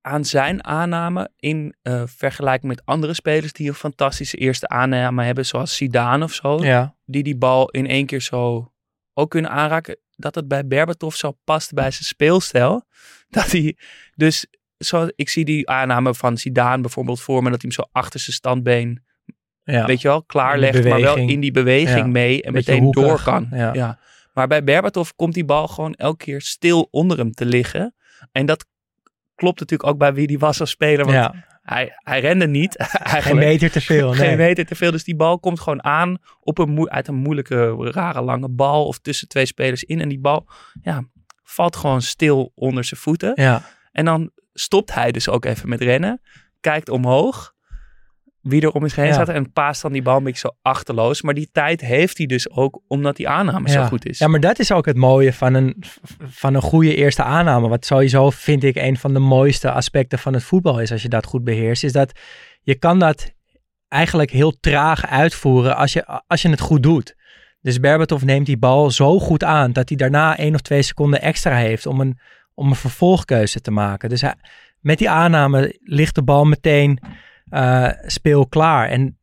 [0.00, 5.46] aan zijn aanname in eh, vergelijking met andere spelers die een fantastische eerste aanname hebben,
[5.46, 8.72] zoals Zidane of zo, Ja, die die bal in één keer zo
[9.14, 12.84] ook kunnen aanraken, dat het bij Berbatov zo past bij zijn speelstijl.
[13.30, 13.76] Dat hij
[14.14, 14.46] dus,
[14.78, 18.20] zo, ik zie die aanname van Zidane bijvoorbeeld voor me, dat hij hem zo achter
[18.20, 19.02] zijn standbeen
[19.72, 19.86] ja.
[19.86, 22.06] weet je wel, klaarlegt, maar wel in die beweging Ja.
[22.06, 23.02] mee en Beetje meteen hoekig.
[23.02, 23.48] door kan.
[23.50, 23.72] Ja.
[23.74, 23.98] Ja.
[24.34, 27.94] Maar bij Berbatov komt die bal gewoon elke keer stil onder hem te liggen.
[28.32, 28.66] En dat
[29.34, 31.44] klopt natuurlijk ook bij wie die was als speler, want ja.
[31.62, 32.74] hij, hij rende niet.
[33.02, 34.12] Geen meter te veel.
[34.12, 34.36] geen Nee.
[34.36, 34.90] meter te veel.
[34.90, 38.98] Dus die bal komt gewoon aan op een uit een moeilijke, rare lange bal of
[38.98, 40.00] tussen twee spelers in.
[40.00, 40.46] En die bal
[40.82, 41.04] ja,
[41.42, 43.32] valt gewoon stil onder zijn voeten.
[43.34, 46.20] Ja, En dan stopt hij dus ook even met rennen.
[46.60, 47.54] Kijkt omhoog.
[48.40, 49.12] Wie er om zich heen Ja.
[49.12, 49.28] staat.
[49.28, 51.22] En paast dan die bal een beetje zo achterloos.
[51.22, 54.18] Maar die tijd heeft hij dus ook omdat die aanname zo goed is.
[54.18, 55.82] Ja, maar dat is ook het mooie van een,
[56.24, 57.68] van een goede eerste aanname.
[57.68, 61.08] Wat sowieso vind ik een van de mooiste aspecten van het voetbal is als je
[61.08, 61.84] dat goed beheerst.
[61.84, 62.12] Is dat
[62.62, 63.32] je kan dat
[63.88, 67.16] eigenlijk heel traag uitvoeren als je, als je het goed doet.
[67.60, 71.20] Dus Berbatov neemt die bal zo goed aan dat hij daarna één of twee seconden
[71.22, 72.18] extra heeft om een,
[72.54, 74.08] om een vervolgkeuze te maken.
[74.08, 74.34] Dus hij,
[74.80, 77.00] met die aanname ligt de bal meteen
[77.50, 78.88] eh, speel klaar.
[78.88, 79.18] En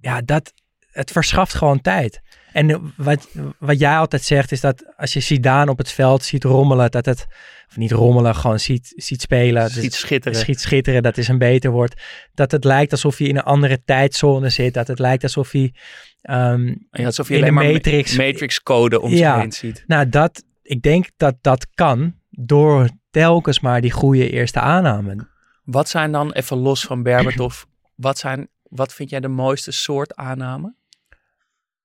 [0.00, 0.52] ja, dat,
[0.90, 2.20] het verschaft gewoon tijd.
[2.52, 6.44] En wat, wat jij altijd zegt is dat als je Zidane op het veld ziet
[6.44, 7.26] rommelen, dat het,
[7.68, 9.70] of niet rommelen, gewoon ziet, ziet spelen.
[9.70, 10.38] Ziet dus- schitteren.
[10.38, 12.00] Schiet schitteren, dat is een beter woord.
[12.34, 14.74] Dat het lijkt alsof hij in een andere tijdzone zit.
[14.74, 15.74] Dat het lijkt alsof hij...
[16.22, 19.32] ehm, Ja, alsof je in alleen de maar Matrix- Matrix code om Ja.
[19.32, 19.84] zich heen ziet.
[19.86, 25.28] nou, dat, ik denk dat dat kan door telkens maar die goede eerste aanname.
[25.64, 27.62] Wat zijn dan, even los van Berbatov,
[27.94, 30.74] wat, zijn, wat vind jij de mooiste soort aanname?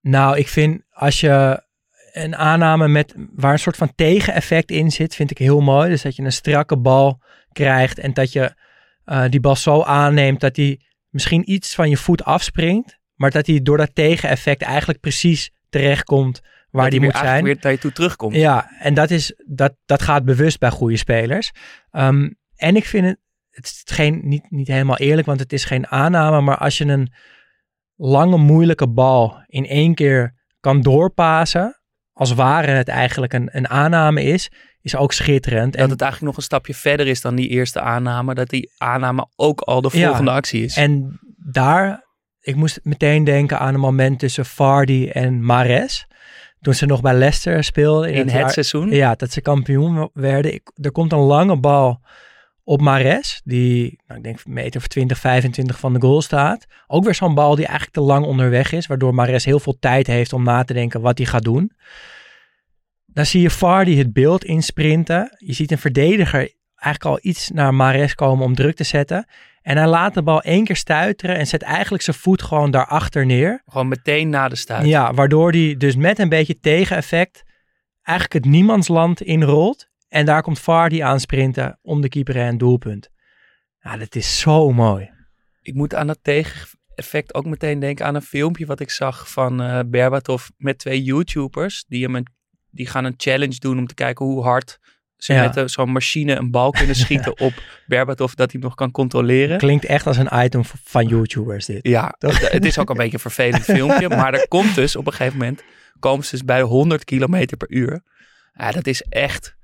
[0.02, 1.64] Nou, ik vind als je
[2.12, 5.90] een aanname met waar een soort van tegeneffect in zit, vind ik heel mooi.
[5.90, 8.54] Dus dat je een strakke bal krijgt en dat je
[9.06, 13.46] eh, die bal zo aanneemt dat die misschien iets van je voet afspringt, maar dat
[13.46, 17.44] die door dat tegeneffect eigenlijk precies terechtkomt waar Dat die moet zijn.
[17.44, 18.36] weer naar je toe terugkomt.
[18.36, 21.52] Ja, en dat, is, dat, dat gaat bewust bij goede spelers.
[21.92, 23.18] Ehm, en ik vind het,
[23.56, 26.42] het is geen, niet, niet helemaal eerlijk, want het is geen aanname.
[26.42, 27.14] Maar als je een
[27.96, 31.82] lange, moeilijke bal in één keer kan doorpassen,
[32.14, 35.74] als ware het eigenlijk een, een aanname is, is ook schitterend.
[35.74, 38.34] Dat En, het eigenlijk nog een stapje verder is dan die eerste aanname.
[38.34, 40.06] Dat die aanname ook al de Ja.
[40.08, 40.78] volgende actie is.
[40.78, 41.20] en
[41.52, 42.04] daar,
[42.40, 46.08] ik moest meteen denken aan een moment tussen Vardy en Mares.
[46.62, 48.14] Toen ze nog bij Leicester speelden.
[48.14, 48.90] in het jaar- seizoen.
[48.90, 50.54] Ja, dat ze kampioen werden.
[50.54, 52.00] Ik, er komt een lange bal
[52.68, 56.66] op Mares, die nou, ik denk meter of 20, 25 van de goal staat.
[56.88, 60.08] Ook weer zo'n bal die eigenlijk te lang onderweg is, waardoor Mares heel veel tijd
[60.08, 61.72] heeft om na te denken wat hij gaat doen.
[63.06, 65.36] Dan zie je Vardy het beeld insprinten.
[65.38, 69.28] Je ziet een verdediger eigenlijk al iets naar Mares komen om druk te zetten.
[69.62, 73.26] En hij laat de bal één keer stuiteren en zet eigenlijk zijn voet gewoon daarachter
[73.26, 73.62] neer.
[73.68, 74.86] Gewoon meteen na de stuit.
[74.86, 77.44] Ja, waardoor hij dus met een beetje tegeneffect
[78.02, 79.90] eigenlijk het niemandsland inrolt.
[80.08, 83.10] En daar komt Vardy aan sprinten om de keeper en doelpunt.
[83.80, 85.10] Ja, dat is zo mooi.
[85.62, 89.62] Ik moet aan dat tegeneffect ook meteen denken aan een filmpje wat ik zag van
[89.62, 91.86] eh Berbatov met twee YouTubers.
[91.88, 92.28] Die, hem een,
[92.70, 94.80] die gaan een challenge doen om te kijken hoe hard
[95.18, 95.42] ze Ja.
[95.46, 97.54] met eh, zo'n machine een bal kunnen schieten op
[97.88, 98.34] Berbatov.
[98.34, 99.58] Dat hij hem nog kan controleren.
[99.58, 101.88] Klinkt echt als een item van YouTubers dit.
[101.88, 104.10] Ja, het, het is ook een beetje een vervelend filmpje.
[104.10, 105.64] Maar er komt dus op een gegeven moment,
[106.00, 108.04] komen ze dus bij 100 kilometer per uur.
[108.54, 109.55] Ja, dat is echt,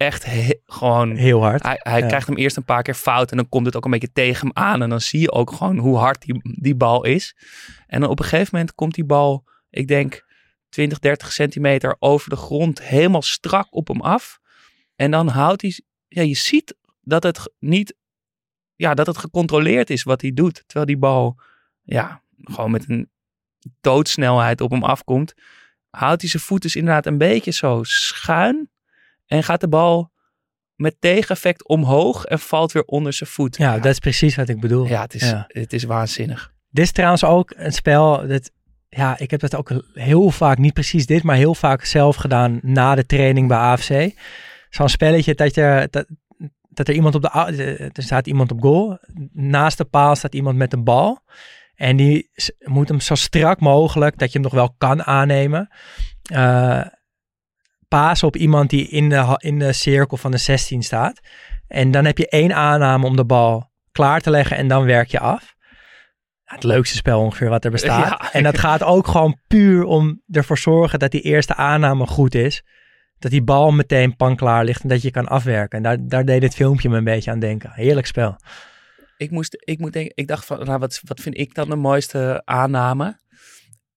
[0.00, 1.16] echt he- gewoon...
[1.16, 1.62] Heel hard.
[1.62, 2.06] Hij, hij Ja.
[2.06, 4.46] krijgt hem eerst een paar keer fout en dan komt het ook een beetje tegen
[4.46, 4.82] hem aan.
[4.82, 7.36] En dan zie je ook gewoon hoe hard die, die bal is.
[7.86, 10.24] En dan op een gegeven moment komt die bal, ik denk
[10.68, 14.38] 20, 30 centimeter over de grond, helemaal strak op hem af.
[14.96, 17.94] En dan houdt hij, ja, je ziet dat het niet,
[18.74, 20.62] ja, dat het gecontroleerd is wat hij doet.
[20.66, 21.40] Terwijl die bal,
[21.82, 23.10] ja, gewoon met een
[23.80, 25.34] doodsnelheid op hem afkomt.
[25.90, 28.70] Houdt hij zijn voet dus inderdaad een beetje zo schuin.
[29.30, 30.12] En gaat de bal
[30.74, 33.56] met tegeneffect omhoog en valt weer onder zijn voet.
[33.56, 34.86] Ja, dat is precies wat ik bedoel.
[34.86, 35.44] ja, het, is, Ja.
[35.48, 36.52] het is waanzinnig.
[36.70, 38.50] Dit is trouwens ook een spel dat,
[38.88, 42.58] ja, ik heb dat ook heel vaak, niet precies dit, maar heel vaak zelf gedaan
[42.62, 44.10] na de training bij AFC.
[44.70, 46.06] Zo'n spelletje dat je, dat,
[46.68, 48.98] dat er iemand op de, er staat iemand op goal,
[49.32, 51.22] naast de paal staat iemand met een bal.
[51.74, 55.68] En die moet hem zo strak mogelijk, dat je hem nog wel kan aannemen,
[56.22, 56.86] eh
[57.90, 61.20] pasen op iemand die in de, in de cirkel van de 16 staat.
[61.66, 65.10] En dan heb je één aanname om de bal klaar te leggen en dan werk
[65.10, 65.54] je af.
[66.44, 68.08] Het leukste spel ongeveer wat er bestaat.
[68.20, 68.32] Ja.
[68.32, 72.62] En dat gaat ook gewoon puur om ervoor zorgen dat die eerste aanname goed is.
[73.18, 75.76] Dat die bal meteen pan klaar ligt en dat je kan afwerken.
[75.76, 77.70] En daar, daar deed dit filmpje me een beetje aan denken.
[77.72, 78.36] Heerlijk spel.
[79.16, 81.76] Ik, moest, ik, moet denken, ik dacht van, nou, wat, wat vind ik dan de
[81.76, 83.18] mooiste aanname?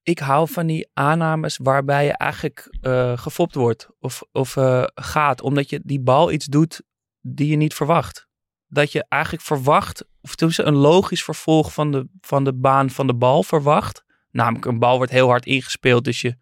[0.03, 5.41] Ik hou van die aannames waarbij je eigenlijk eh gefopt wordt of, of eh, gaat.
[5.41, 6.81] Omdat je die bal iets doet
[7.21, 8.27] die je niet verwacht.
[8.67, 13.07] Dat je eigenlijk verwacht, of tenminste een logisch vervolg van de, van de baan van
[13.07, 14.03] de bal verwacht.
[14.31, 16.35] Namelijk een bal wordt heel hard ingespeeld, dus je,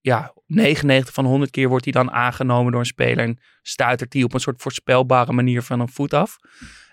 [0.00, 4.24] ja, 99 van 100 keer wordt die dan aangenomen door een speler en stuitert die
[4.24, 6.36] op een soort voorspelbare manier van een voet af.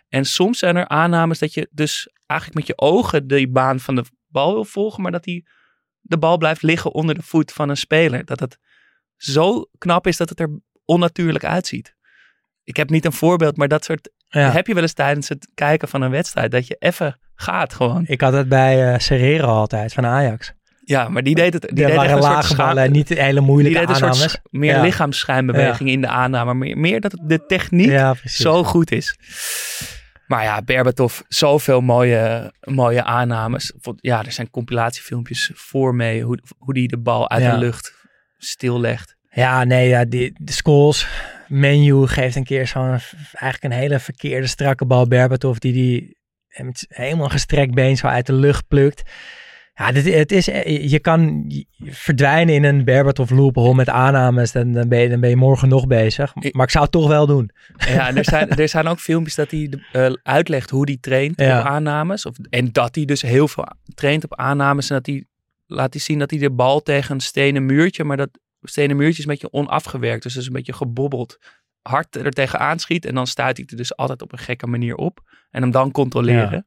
[0.09, 3.95] En soms zijn er aannames dat je dus eigenlijk met je ogen de baan van
[3.95, 5.47] de bal wil volgen, maar dat die,
[6.01, 8.25] de bal blijft liggen onder de voet van een speler.
[8.25, 8.57] Dat het
[9.15, 10.49] zo knap is dat het er
[10.85, 11.95] onnatuurlijk uitziet.
[12.63, 14.51] Ik heb niet een voorbeeld, maar dat soort Ja.
[14.51, 16.51] heb je wel eens tijdens het kijken van een wedstrijd.
[16.51, 18.03] Dat je even gaat gewoon.
[18.07, 20.53] Ik had het bij eh Serrero altijd, van Ajax.
[20.83, 21.61] Ja, maar die deed het.
[21.61, 24.73] Die Die deed waren een lage ballen, niet hele die moeilijke deed een soort meer
[24.75, 24.81] Ja.
[24.81, 26.53] lichaamsschijnbeweging in de aanname.
[26.53, 29.15] Meer, meer dat de techniek Ja, zo goed is.
[30.27, 33.73] Maar ja, Berbatov, zoveel mooie, mooie aannames.
[33.95, 36.21] Ja, er zijn compilatiefilmpjes voor mee.
[36.23, 37.51] Hoe, hoe die de bal uit Ja.
[37.51, 37.93] de lucht
[38.37, 39.15] stillegt.
[39.29, 41.07] Ja, nee, ja, die, de Scholes
[41.47, 42.99] menu geeft een keer zo'n
[43.31, 46.17] eigenlijk een hele verkeerde strakke bal Berbatov die die
[46.63, 49.03] met helemaal gestrekt been zo uit de lucht plukt.
[49.77, 54.51] Ja, dit, het is, eh, je kan verdwijnen in een Berbatov loophole met aannames.
[54.51, 56.33] Dan, dan, ben je, dan ben je morgen nog bezig.
[56.51, 57.49] Maar ik zou het toch wel doen.
[57.77, 61.39] Ja, en er zijn, er zijn ook filmpjes dat hij eh, uitlegt hoe hij traint
[61.39, 61.59] Ja.
[61.59, 62.25] op aannames.
[62.25, 64.89] Of, en dat hij dus heel veel traint op aannames.
[64.89, 65.25] En dat hij
[65.65, 68.29] laat hij zien dat hij de bal tegen een stenen muurtje, maar dat
[68.61, 70.23] stenen muurtje is een beetje onafgewerkt.
[70.23, 71.37] Dus dat is een beetje gebobbeld.
[71.81, 74.95] Hard er tegenaan schiet en dan stuit hij er dus altijd op een gekke manier
[74.95, 75.19] op.
[75.51, 76.65] En hem dan controleren.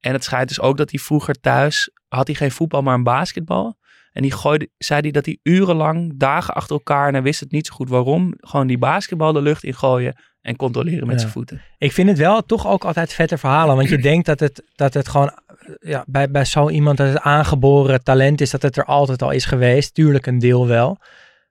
[0.00, 3.02] En het schijnt dus ook dat hij vroeger thuis, had hij geen voetbal, maar een
[3.02, 3.78] basketbal.
[4.12, 7.50] En die gooide, zei hij dat hij urenlang, dagen achter elkaar, en hij wist het
[7.52, 11.20] niet zo goed waarom, gewoon die basketbal de lucht in gooien en controleren met Ja.
[11.20, 11.62] zijn voeten.
[11.78, 13.76] Ik vind het wel toch ook altijd vette verhalen.
[13.76, 15.32] Want je denkt dat het, dat het gewoon
[15.80, 19.30] ja, bij, bij zo iemand dat het aangeboren talent is, dat het er altijd al
[19.30, 19.94] is geweest.
[19.94, 20.98] Tuurlijk een deel wel.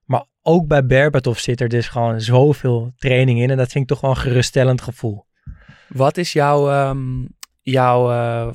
[0.06, 3.50] Maar ook bij Berbatov zit er dus gewoon zoveel training in.
[3.50, 5.26] En dat vind ik toch wel een geruststellend gevoel.
[5.88, 7.26] Wat is jouw, ehm,
[7.70, 8.50] jouw eh,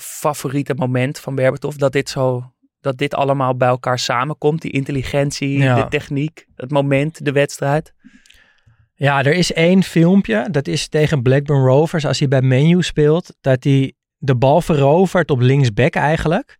[0.00, 1.74] favoriete moment van Berbatov?
[1.74, 4.62] Dat dit zo, dat dit allemaal bij elkaar samenkomt?
[4.62, 5.74] Die intelligentie, Ja.
[5.82, 7.94] de techniek, het moment, de wedstrijd?
[8.94, 10.48] Ja, er is één filmpje.
[10.50, 12.06] Dat is tegen Blackburn Rovers.
[12.06, 13.34] Als hij bij Menu speelt.
[13.40, 16.56] Dat hij de bal verovert op linksback eigenlijk.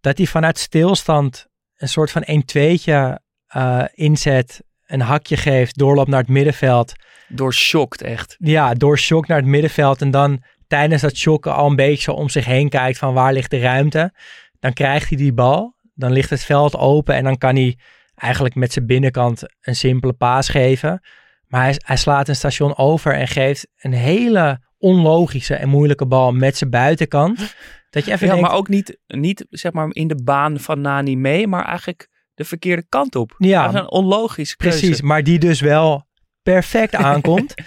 [0.00, 4.62] Dat hij vanuit stilstand een soort van 1-2'tje eh, inzet.
[4.86, 5.78] Een hakje geeft.
[5.78, 6.92] Doorloopt naar het middenveld.
[7.28, 8.36] Doorschokt echt.
[8.38, 10.00] Ja, door shock naar het middenveld.
[10.00, 12.98] En dan tijdens dat shocken al een beetje zo om zich heen kijkt.
[12.98, 14.12] Van waar ligt de ruimte.
[14.58, 15.74] Dan krijgt hij die bal.
[15.94, 17.14] Dan ligt het veld open.
[17.14, 17.78] En dan kan hij
[18.14, 21.00] eigenlijk met zijn binnenkant een simpele paas geven.
[21.46, 26.32] Maar hij, hij slaat een station over en geeft een hele onlogische en moeilijke bal
[26.32, 27.54] met zijn buitenkant.
[27.90, 30.80] Dat je even Ja, denkt, maar ook niet, niet zeg maar in de baan van
[30.80, 33.34] Nani mee, maar eigenlijk de verkeerde kant op.
[33.38, 34.78] Ja, Dat is een onlogische keuze.
[34.78, 35.00] precies.
[35.00, 36.06] Maar die dus wel
[36.42, 37.54] perfect aankomt.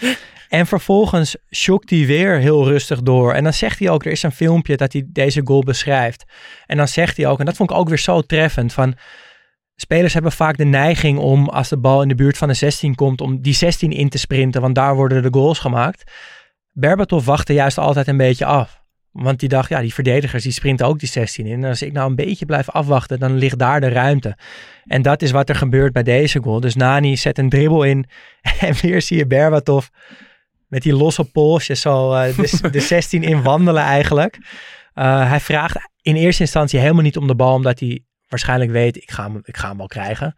[0.47, 3.33] En vervolgens shockt hij weer heel rustig door.
[3.33, 6.25] En dan zegt hij ook, er is een filmpje dat hij deze goal beschrijft.
[6.65, 8.95] En dan zegt hij ook, en dat vond ik ook weer zo treffend, van
[9.75, 12.95] spelers hebben vaak de neiging om, als de bal in de buurt van de 16
[12.95, 16.11] komt, om die 16 in te sprinten, want daar worden de goals gemaakt.
[16.71, 18.85] Berbatov wachtte juist altijd een beetje af.
[19.11, 21.63] Want die dacht, ja, die verdedigers die sprinten ook die 16 in.
[21.63, 24.37] En als ik nou een beetje blijf afwachten, dan ligt daar de ruimte.
[24.83, 26.59] En dat is wat er gebeurt bij deze goal.
[26.59, 28.05] Dus Nani zet een dribbel in.
[28.59, 29.87] En weer zie je Berbatov
[30.67, 34.37] met die losse polsjes zo eh, de, de 16 in wandelen eigenlijk.
[34.93, 38.97] Eh, hij vraagt in eerste instantie helemaal niet om de bal, omdat hij waarschijnlijk weet,
[38.97, 40.35] ik ga hem, ik ga hem wel krijgen.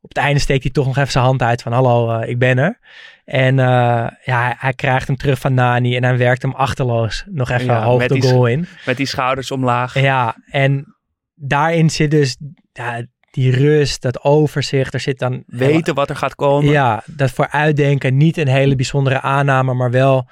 [0.00, 2.38] Op het einde steekt hij toch nog even zijn hand uit van hallo, eh, ik
[2.38, 2.78] ben er.
[3.24, 7.50] En ja, hij, hij krijgt hem terug van Nani en hij werkt hem achterloos nog
[7.50, 8.66] even Ja, hoog de goal in.
[8.86, 10.00] Met die schouders omlaag.
[10.00, 10.96] Ja, en
[11.34, 12.36] daarin zit dus
[12.72, 14.94] ja, die rust, dat overzicht.
[14.94, 16.70] Er zit dan Weten wat er gaat komen.
[16.70, 18.16] ja, dat vooruitdenken.
[18.16, 20.28] Niet een hele bijzondere aanname, maar wel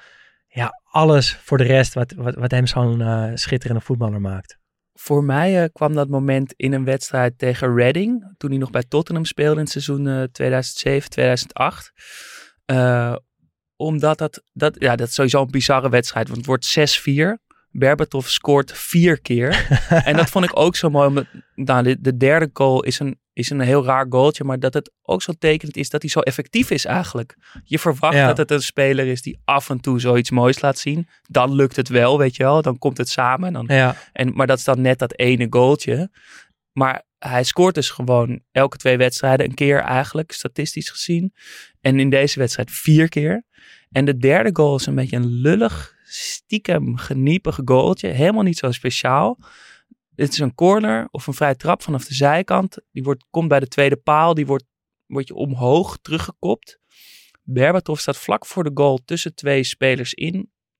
[0.47, 4.57] ja, alles voor de rest wat, wat, wat hem zo'n eh, schitterende voetballer maakt.
[4.93, 8.33] Voor mij eh, kwam dat moment in een wedstrijd tegen Reading.
[8.37, 11.91] Toen hij nog bij Tottenham speelde in het seizoen eh 2007, 2008.
[12.65, 13.15] Eh,
[13.75, 16.27] omdat dat, dat, ja, dat is sowieso een bizarre wedstrijd.
[16.27, 17.49] Want het wordt 6-4.
[17.71, 19.67] Berbatov scoort vier keer.
[20.05, 21.07] en dat vond ik ook zo mooi.
[21.07, 21.25] Omdat,
[21.65, 24.43] nou, de, de derde goal is een, is een heel raar goaltje.
[24.43, 27.35] Maar dat het ook zo tekenend is dat hij zo effectief is eigenlijk.
[27.63, 28.27] Je verwacht Ja.
[28.27, 31.07] dat het een speler is die af en toe zoiets moois laat zien.
[31.29, 32.61] Dan lukt het wel, weet je wel.
[32.61, 33.47] Dan komt het samen.
[33.47, 36.09] En dan Ja, en, maar dat is dan net dat ene goaltje.
[36.71, 41.33] Maar hij scoort dus gewoon elke twee wedstrijden een keer eigenlijk, statistisch gezien.
[41.81, 43.43] En in deze wedstrijd vier keer.
[43.91, 48.07] En de derde goal is een beetje een lullig, stiekem geniepig goaltje.
[48.07, 49.37] Helemaal niet zo speciaal.
[50.15, 52.77] Het is een corner of een vrije trap vanaf de zijkant.
[52.91, 54.33] Die wordt, komt bij de tweede paal.
[54.33, 54.65] Die wordt,
[55.05, 56.79] wordt je omhoog teruggekopt.
[57.43, 60.33] Berbatov staat vlak voor de goal tussen twee spelers in.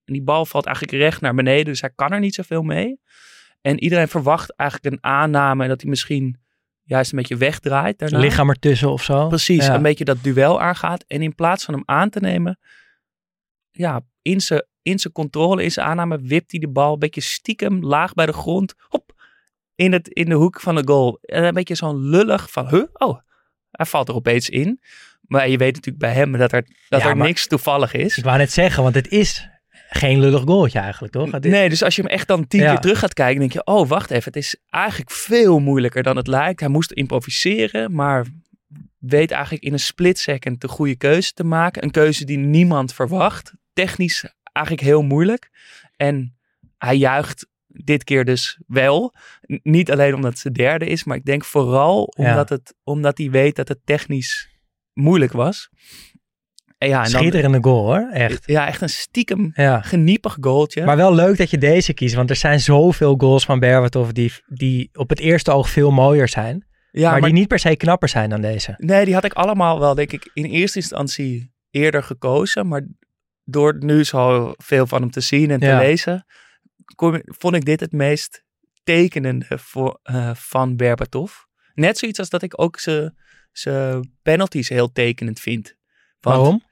[0.03, 1.65] En die bal valt eigenlijk recht naar beneden.
[1.65, 2.99] Dus hij kan er niet zoveel mee.
[3.61, 6.39] En iedereen verwacht eigenlijk een aanname dat hij misschien
[6.83, 8.19] juist een beetje wegdraait daarna.
[8.19, 9.27] lichaam ertussen of zo.
[9.27, 9.75] Precies, Ja.
[9.75, 11.03] een beetje dat duel aangaat.
[11.07, 12.59] En in plaats van hem aan te nemen,
[13.71, 17.21] ja, in zijn, in zijn controle, in zijn aanname, wipt hij de bal een beetje
[17.21, 18.73] stiekem laag bij de grond.
[18.87, 19.13] Hop,
[19.75, 21.19] in, het, in de hoek van de goal.
[21.21, 23.19] En een beetje zo'n lullig van, huh, oh,
[23.71, 24.81] hij valt er opeens in.
[25.21, 28.17] Maar je weet natuurlijk bij hem dat er, dat Ja, er maar- niks toevallig is.
[28.17, 29.47] Ik wou net zeggen, want het is
[29.89, 31.33] geen lullig goaltje eigenlijk, toch?
[31.39, 32.71] Is- Nee, dus als je hem echt dan tien Ja.
[32.71, 34.23] keer terug gaat kijken, denk je, oh, wacht even.
[34.23, 36.59] Het is eigenlijk veel moeilijker dan het lijkt.
[36.59, 38.25] Hij moest improviseren, maar
[38.99, 41.83] weet eigenlijk in een split second de goede keuze te maken.
[41.83, 43.53] Een keuze die niemand verwacht.
[43.73, 45.49] Technisch eigenlijk heel moeilijk.
[45.95, 46.37] En
[46.77, 49.13] hij juicht dit keer dus wel.
[49.53, 52.29] N- niet alleen omdat zijn derde is, maar ik denk vooral Ja.
[52.29, 54.49] omdat, het, omdat hij weet dat het technisch
[54.93, 55.69] moeilijk was.
[56.77, 58.43] En ja, en dan, Schitterende goal hoor, echt.
[58.47, 59.81] ja, echt een stiekem Ja.
[59.81, 60.85] geniepig goaltje.
[60.85, 64.31] Maar wel leuk dat je deze kiest, want er zijn zoveel goals van Berbatov die,
[64.47, 66.65] die op het eerste oog veel mooier zijn.
[66.91, 68.73] ja, maar, die niet per se knapper zijn dan deze.
[68.77, 72.67] Nee, die had ik allemaal wel, denk ik, in eerste instantie eerder gekozen.
[72.67, 72.87] Maar
[73.43, 75.77] door nu zo veel van hem te zien en te Ja.
[75.77, 76.25] lezen,
[77.25, 78.43] vond ik dit het meest
[78.83, 81.33] tekenende voor, eh, van Berbatov.
[81.73, 82.79] Net zoiets als dat ik ook
[83.51, 85.75] zijn penalties heel tekenend vind.
[86.19, 86.63] Want, Waarom?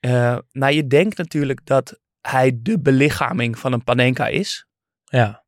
[0.00, 4.66] eh, nou, je denkt natuurlijk dat hij de belichaming van een Panenka is.
[5.04, 5.44] Ja,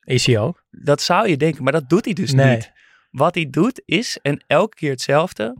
[0.00, 0.64] is hij ook.
[0.70, 2.54] Dat zou je denken, maar dat doet hij dus Nee.
[2.54, 2.72] niet.
[3.10, 5.56] Wat hij doet is, en elke keer hetzelfde,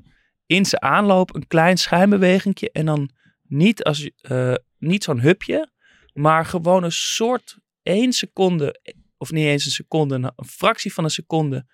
[0.47, 3.11] in zijn aanloop een klein schijnbewegingje en dan
[3.43, 5.73] niet, als, eh, niet zo'n hupje,
[6.15, 8.81] maar gewoon een soort één seconde,
[9.17, 11.67] of niet eens een seconde, een fractie van een seconde,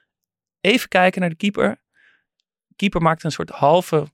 [0.60, 1.82] even kijken naar de keeper.
[2.76, 4.06] keeper maakt een soort halve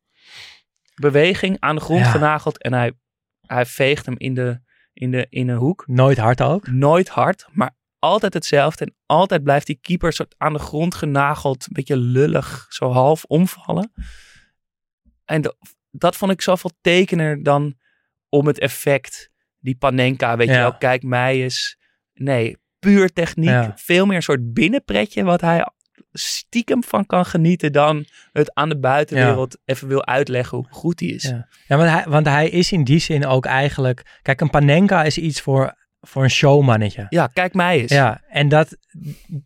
[0.94, 2.10] beweging aan de grond Ja.
[2.10, 2.92] genageld en hij,
[3.40, 4.60] hij veegt hem in, de,
[4.92, 6.66] in, de, in een hoek Nooit hard ook.
[6.66, 8.84] nooit hard, maar altijd hetzelfde.
[8.84, 13.24] En altijd blijft die keeper soort aan de grond genageld, een beetje lullig, zo half
[13.24, 13.92] omvallen.
[15.24, 15.56] En de-
[15.90, 17.78] dat vond ik zoveel tekener dan
[18.28, 19.30] om het effect.
[19.66, 21.78] Die Panenka, weet je wel, kijk mij eens.
[22.14, 23.48] Nee, puur techniek.
[23.48, 23.72] Ja.
[23.76, 25.66] Veel meer een soort binnenpretje wat hij
[26.12, 31.08] stiekem van kan genieten dan het aan de buitenwereld even wil uitleggen hoe goed hij
[31.08, 31.22] is.
[31.22, 31.48] Ja.
[31.66, 34.18] Ja, want hij, want hij is in die zin ook eigenlijk...
[34.22, 37.06] Kijk, een Panenka is iets voor, voor een showmannetje.
[37.08, 37.92] Ja, kijk mij eens.
[37.92, 38.76] Ja, en dat,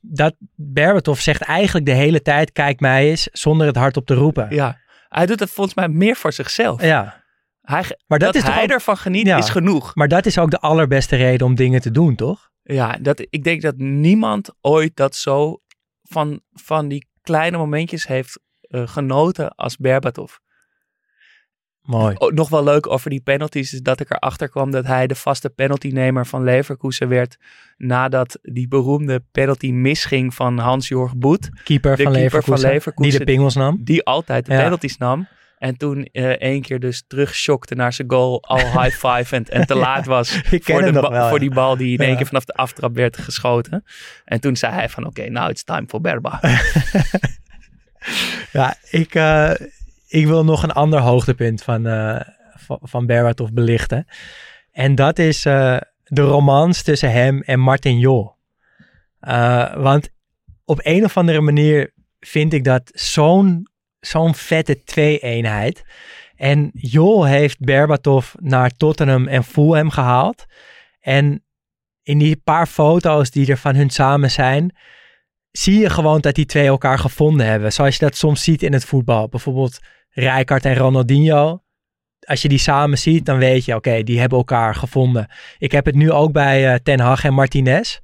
[0.01, 4.55] dat Berbatov zegt eigenlijk de hele tijd, kijk mij eens, zonder het hardop te roepen.
[4.55, 4.79] Ja.
[5.09, 6.83] Hij doet het volgens mij meer voor zichzelf.
[6.83, 7.20] Ja,
[7.61, 9.36] Hij, maar dat, dat, is hij ook, ervan geniet Ja.
[9.38, 9.94] is genoeg.
[9.94, 12.50] maar dat is ook de allerbeste reden om dingen te doen, toch?
[12.62, 15.61] Ja, dat, ik denk dat niemand ooit dat zo
[16.02, 20.32] van, van die kleine momentjes heeft eh, genoten als Berbatov.
[21.82, 22.16] Mooi.
[22.18, 25.50] Nog wel leuk over die penalties is dat ik erachter kwam dat hij de vaste
[25.50, 27.36] penaltynemer van Leverkusen werd
[27.76, 33.11] nadat die beroemde penalty misging van Hans-Jorg Boet, Keeper, de van, keeper Leverkusen, van Leverkusen.
[33.11, 33.78] die de pingels nam.
[33.84, 34.62] die altijd de Ja.
[34.62, 35.28] penalties nam.
[35.61, 39.66] En toen eh één keer dus terugschokte naar zijn goal, al high five en, en
[39.66, 41.28] te laat was voor, de wel.
[41.28, 42.16] voor die bal die in één Ja.
[42.16, 43.84] keer vanaf de aftrap werd geschoten.
[44.24, 46.40] En toen zei hij van oké, now it's time for Berba.
[48.52, 49.50] Ja, ik, eh,
[50.08, 52.20] ik wil nog een ander hoogtepunt van, eh
[52.56, 54.06] van, van Berbatov belichten.
[54.72, 58.34] En dat is de romans tussen hem en Martin Jol.
[59.74, 60.08] Want
[60.64, 63.70] op een of andere manier vind ik dat zo'n
[64.01, 65.82] zo'n vette twee-eenheid.
[66.36, 70.46] En Jol heeft Berbatov naar Tottenham en Fulham gehaald.
[71.01, 71.44] En
[72.03, 74.76] in die paar foto's die er van hun samen zijn,
[75.51, 77.72] zie je gewoon dat die twee elkaar gevonden hebben.
[77.72, 79.28] Zoals je dat soms ziet in het voetbal.
[79.28, 79.78] Bijvoorbeeld
[80.11, 81.62] Rijkaard en Ronaldinho.
[82.20, 85.28] Als je die samen ziet, dan weet je, oké, die hebben elkaar gevonden.
[85.59, 87.98] Ik heb het nu ook bij eh, Ten Hag en Martinez.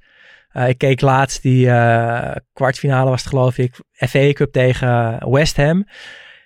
[0.57, 5.57] Eh, ik keek laatst die eh, kwartfinale was het geloof ik, FA Cup tegen West
[5.57, 5.85] Ham.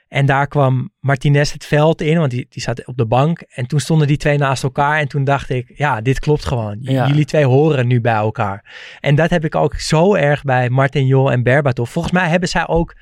[0.07, 3.41] En daar kwam Martinez het veld in, want die, die zat op de bank.
[3.41, 4.99] En toen stonden die twee naast elkaar.
[4.99, 6.78] En toen dacht ik, ja, dit klopt gewoon.
[6.80, 7.07] J- Ja.
[7.07, 8.74] Jullie twee horen nu bij elkaar.
[8.99, 11.89] En dat heb ik ook zo erg bij Martin Jol en Berbatov.
[11.91, 12.95] Volgens mij hebben zij ook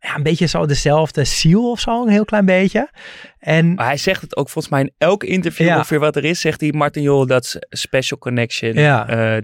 [0.00, 2.90] ja, een beetje zo dezelfde ziel of zo, een heel klein beetje.
[3.38, 5.74] En Maar hij zegt het ook volgens mij in elk interview Ja.
[5.76, 8.72] ongeveer wat er is, zegt hij Martin Jol, dat special connection.
[8.74, 9.08] Ja.
[9.08, 9.42] Eh,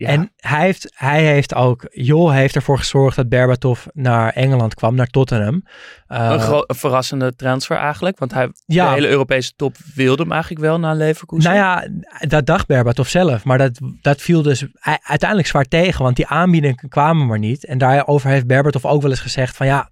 [0.00, 0.08] ja.
[0.08, 4.94] En hij heeft, hij heeft ook, Jol heeft ervoor gezorgd dat Berbatov naar Engeland kwam,
[4.94, 5.62] naar Tottenham.
[6.06, 8.88] Eh, een, een verrassende transfer eigenlijk, want hij, Ja.
[8.88, 11.52] de hele Europese top wilde hem eigenlijk wel naar Leverkusen.
[11.52, 11.88] nou ja,
[12.26, 14.66] dat dacht Berbatov zelf, maar dat, dat viel dus
[15.02, 17.64] uiteindelijk zwaar tegen, want die aanbiedingen kwamen maar niet.
[17.64, 19.90] En daarover heeft Berbatov ook wel eens gezegd van ja,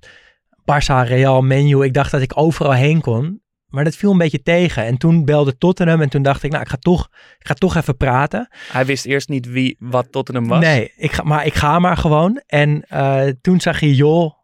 [0.60, 3.42] Barça, Real, Menu, ik dacht dat ik overal heen kon.
[3.68, 4.84] Maar dat viel een beetje tegen.
[4.84, 7.08] En toen belde Tottenham en toen dacht ik, nou, ik ga toch,
[7.38, 8.48] ik ga toch even praten.
[8.72, 10.60] Hij wist eerst niet wie, wat Tottenham was.
[10.60, 12.42] Nee, ik ga, maar ik ga maar gewoon.
[12.46, 14.36] En eh, toen zag je Jol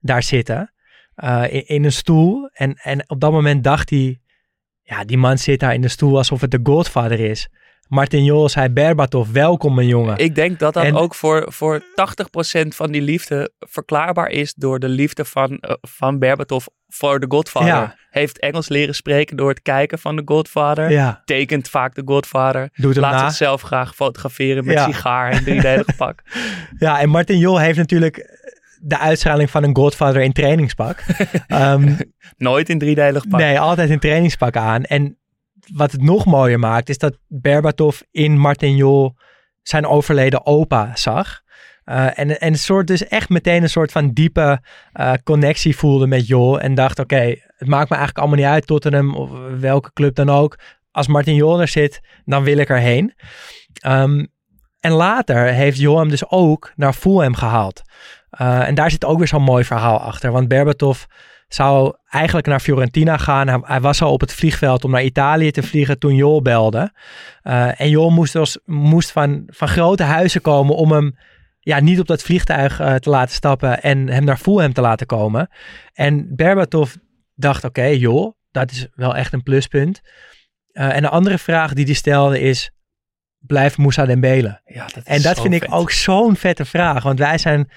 [0.00, 0.72] daar zitten
[1.14, 2.48] eh, in, in een stoel.
[2.52, 4.20] En, en op dat moment dacht hij,
[4.82, 7.48] ja, die man zit daar in de stoel alsof het de Godfather is.
[7.88, 10.16] Martin Jol zei, Berbatov, welkom mijn jongen.
[10.18, 14.78] Ik denk dat dat En- ook voor, voor 80% van die liefde verklaarbaar is door
[14.78, 17.68] de liefde van, eh, van Berbatov voor de Godfather.
[17.72, 17.96] Ja.
[18.10, 20.90] Heeft Engels leren spreken door het kijken van de Godfather.
[20.90, 22.68] ja, Tekent vaak de Godfather.
[22.74, 23.28] doet hem Laat na.
[23.28, 24.84] zichzelf graag fotograferen met Ja.
[24.84, 26.22] sigaar en driedelig pak.
[26.78, 28.44] Ja, en Martin Jol heeft natuurlijk
[28.82, 31.02] de uitstraling van een Godfather in trainingspak.
[31.46, 31.94] Ehm,
[32.36, 33.40] Nooit in driedelig pak.
[33.40, 34.82] Nee, altijd een trainingspak aan.
[34.84, 35.18] En
[35.74, 39.14] wat het nog mooier maakt, is dat Berbatov in Martin Jol
[39.62, 41.44] zijn overleden opa zag.
[41.84, 44.60] Uh, en, en een soort dus echt meteen een soort van diepe
[44.94, 46.60] uh, connectie voelde met Jol.
[46.60, 50.30] En dacht, oké, het maakt me eigenlijk allemaal niet uit, Tottenham of welke club dan
[50.30, 50.58] ook.
[50.90, 53.14] Als Martin Jol er zit, dan wil ik erheen.
[53.86, 54.28] Um,
[54.80, 57.82] en later heeft Jol hem dus ook naar Fulham gehaald.
[58.40, 60.32] Uh, en daar zit ook weer zo'n mooi verhaal achter.
[60.32, 61.04] Want Berbatov
[61.48, 63.48] zou eigenlijk naar Fiorentina gaan.
[63.48, 66.92] Hij, hij, was al op het vliegveld om naar Italië te vliegen toen Jol belde.
[67.42, 71.16] Uh, en Jol moest, dus, moest van, van grote huizen komen om hem
[71.60, 75.06] ja, niet op dat vliegtuig uh, te laten stappen en hem naar Fulham te laten
[75.06, 75.48] komen.
[75.92, 76.94] En Berbatov
[77.34, 80.00] dacht, oké, okay, Jol, dat is wel echt een pluspunt.
[80.72, 82.70] Uh, en de andere vraag die hij stelde is,
[83.38, 84.60] blijft Moussa Dembele?
[84.64, 85.62] Ja, dat en dat vind vet.
[85.62, 87.70] ik ook zo'n vette vraag, want wij zijn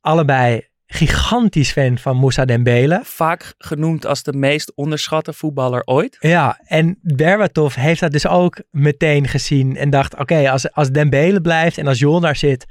[0.00, 3.00] allebei gigantisch fan van Moussa Dembele.
[3.04, 6.16] Vaak genoemd als de meest onderschatte voetballer ooit.
[6.20, 10.90] Ja, en Berbatov heeft dat dus ook meteen gezien en dacht, oké, okay, als, als
[10.90, 12.66] Dembele blijft en als Jol daar zit,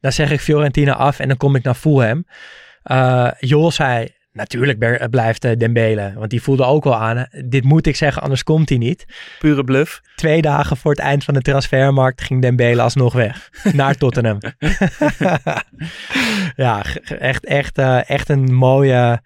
[0.00, 2.24] dan zeg ik Fiorentina af en dan kom ik naar Fulham.
[2.84, 7.86] Uh, Jol zei, natuurlijk blijft uh, Dembele, want die voelde ook wel aan, dit moet
[7.86, 9.04] ik zeggen, anders komt hij niet.
[9.38, 10.00] Pure bluff.
[10.16, 14.38] Twee dagen voor het eind van de transfermarkt ging Dembele alsnog weg, naar Tottenham.
[16.56, 16.84] ja,
[17.18, 19.22] echt, echt, uh, echt een mooie,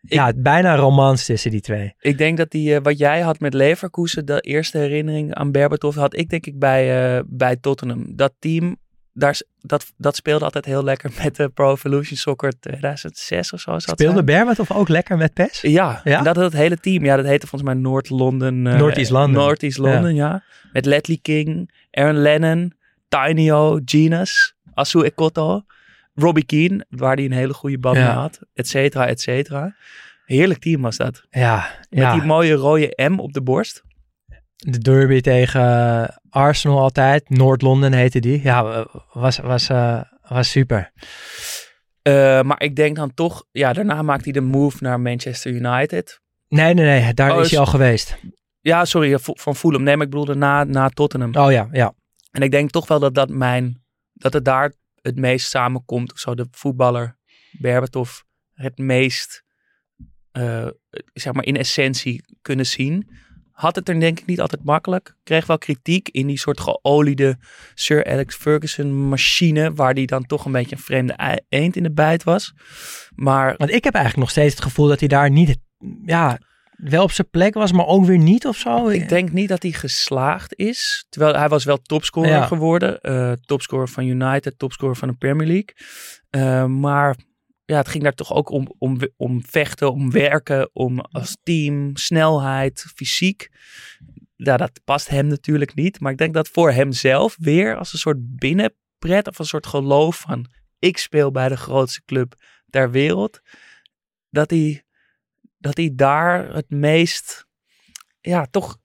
[0.00, 1.94] ja, bijna romans tussen die twee.
[2.00, 5.96] Ik denk dat die, uh, wat jij had met Leverkusen, de eerste herinnering aan Berbatov,
[5.96, 8.16] had ik denk ik bij, uh, bij Tottenham.
[8.16, 8.76] Dat team,
[9.18, 13.78] daar, dat, dat speelde altijd heel lekker met de Pro Evolution Soccer 2006 of zo.
[13.78, 15.60] Speelde Berbatov ook lekker met PES?
[15.60, 16.22] Ja, ja?
[16.22, 17.04] dat het hele team.
[17.04, 18.64] Ja, dat heette volgens mij Noord-London.
[18.64, 19.42] Uh, Noord-East London.
[19.42, 20.28] Noord-East London, ja.
[20.28, 20.42] ja.
[20.72, 22.72] Met Ledley King, Aaron Lennon,
[23.08, 25.64] Tinyo, Genus, Asu Ekoto.
[26.14, 29.76] Robbie Keane, waar hij een hele goede band mee had, et cetera, et cetera.
[30.24, 31.26] Heerlijk team was dat.
[31.30, 32.12] Ja, Met ja.
[32.12, 33.82] die mooie rode M op de borst.
[34.68, 37.28] De derby tegen Arsenal altijd.
[37.28, 38.42] Noord-Londen heette die.
[38.42, 40.92] Ja, was, was, uh, was super.
[42.02, 46.20] Uh, maar ik denk dan toch, ja, daarna maakt hij de move naar Manchester United.
[46.48, 48.18] Nee, nee, nee, daar oh, is hij al geweest.
[48.60, 49.82] Ja, sorry, van Fulham.
[49.82, 51.34] Nee, maar ik bedoelde na, na Tottenham.
[51.34, 51.94] Oh ja, ja.
[52.30, 56.12] En ik denk toch wel dat dat mijn, dat het daar het meest samenkomt.
[56.14, 57.18] Zo, de voetballer
[57.50, 58.20] Berbatov
[58.52, 59.44] het meest,
[60.32, 60.66] uh,
[61.12, 63.24] zeg maar, in essentie kunnen zien.
[63.56, 65.16] Had het er denk ik niet altijd makkelijk.
[65.22, 67.36] Kreeg wel kritiek in die soort geoliede
[67.74, 69.74] Sir Alex Ferguson machine.
[69.74, 72.54] Waar die dan toch een beetje een vreemde eend in de bijt was.
[73.14, 73.54] Maar...
[73.56, 75.56] Want ik heb eigenlijk nog steeds het gevoel dat hij daar niet...
[76.04, 76.38] Ja,
[76.76, 78.88] wel op zijn plek was, maar ook weer niet of zo.
[78.88, 81.06] Ik denk niet dat hij geslaagd is.
[81.08, 82.46] Terwijl hij was wel topscorer ja.
[82.46, 82.98] geworden.
[83.02, 85.74] Uh, topscorer van United, topscorer van de Premier League.
[86.30, 87.16] Uh, maar
[87.66, 91.96] ja, het ging daar toch ook om, om, om vechten, om werken, om als team,
[91.96, 93.48] snelheid, fysiek.
[94.36, 96.00] Ja, dat past hem natuurlijk niet.
[96.00, 100.18] Maar ik denk dat voor hemzelf weer als een soort binnenpret of een soort geloof
[100.18, 100.46] van
[100.78, 102.34] ik speel bij de grootste club
[102.70, 103.40] ter wereld.
[104.30, 104.84] Dat hij,
[105.58, 107.46] dat hij daar het meest,
[108.20, 108.78] ja, toch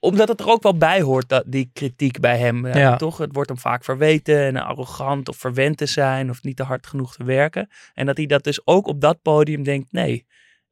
[0.00, 2.66] omdat het er ook wel bij hoort, dat, die kritiek bij hem.
[2.66, 2.96] Ja, ja.
[2.96, 6.62] Toch, het wordt hem vaak verweten en arrogant of verwend te zijn of niet te
[6.62, 7.68] hard genoeg te werken.
[7.94, 10.26] En dat hij dat dus ook op dat podium denkt, nee,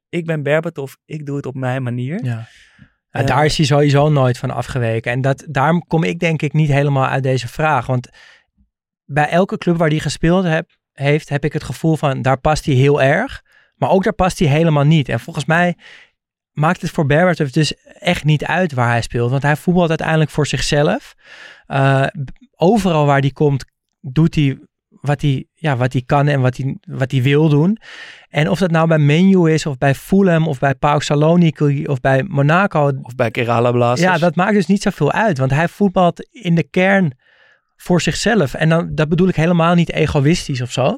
[0.09, 2.23] ik ben Berbatov, ik doe het op mijn manier.
[2.25, 2.47] Ja.
[3.11, 5.11] Ja, daar is hij sowieso nooit van afgeweken.
[5.11, 7.85] En dat, daarom kom ik denk ik niet helemaal uit deze vraag.
[7.85, 8.09] Want
[9.05, 12.65] bij elke club waar hij gespeeld heb, heeft, heb ik het gevoel van, daar past
[12.65, 13.43] hij heel erg.
[13.75, 15.09] Maar ook daar past hij helemaal niet.
[15.09, 15.77] En volgens mij
[16.59, 19.31] maakt het voor Berbatov dus echt niet uit waar hij speelt.
[19.31, 21.15] Want hij voetbalt uiteindelijk voor zichzelf.
[21.67, 22.05] Uh,
[22.55, 23.65] overal waar hij komt,
[23.99, 27.77] doet hij wat hij, ja, wat hij kan en wat hij, wat hij wil doen.
[28.29, 31.99] En of dat nou bij Menu is, of bij Fulham, of bij PAOK Saloniki, of
[31.99, 32.91] bij Monaco.
[33.01, 34.11] Of bij Kerala Blasters.
[34.13, 35.37] Ja, dat maakt dus niet zoveel uit.
[35.37, 37.17] Want hij voetbalt in de kern
[37.81, 38.53] voor zichzelf.
[38.53, 40.97] En dan, dat bedoel ik helemaal niet egoïstisch of zo.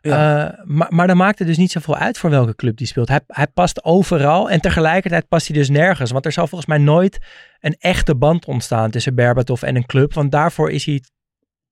[0.00, 0.46] Ja.
[0.46, 3.08] Uh, maar, maar dan maakt het dus niet zoveel uit voor welke club die speelt.
[3.08, 6.10] Hij, hij past overal en tegelijkertijd past hij dus nergens.
[6.10, 7.18] Want er zal volgens mij nooit
[7.60, 10.14] een echte band ontstaan tussen Berbatov en een club.
[10.14, 11.02] Want daarvoor is hij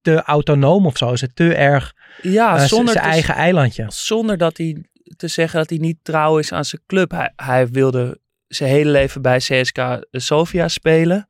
[0.01, 1.13] te autonoom of zo.
[1.13, 3.85] Is het te erg ja, uh, zonder zijn eigen eilandje.
[3.89, 4.85] Zonder dat hij
[5.17, 7.11] te zeggen dat hij niet trouw is aan zijn club.
[7.11, 11.27] Hij, hij wilde zijn hele leven bij CSK Sofia spelen.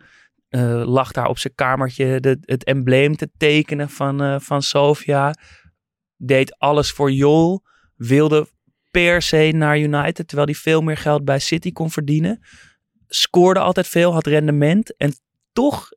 [0.50, 5.34] Uh, lag daar op zijn kamertje de, het embleem te tekenen van, uh, van Sofia.
[6.16, 7.62] Deed alles voor Jol.
[7.96, 8.48] Wilde
[8.90, 12.40] per se naar United, terwijl hij veel meer geld bij City kon verdienen.
[13.06, 14.96] Scoorde altijd veel, had rendement.
[14.96, 15.12] En
[15.52, 15.88] toch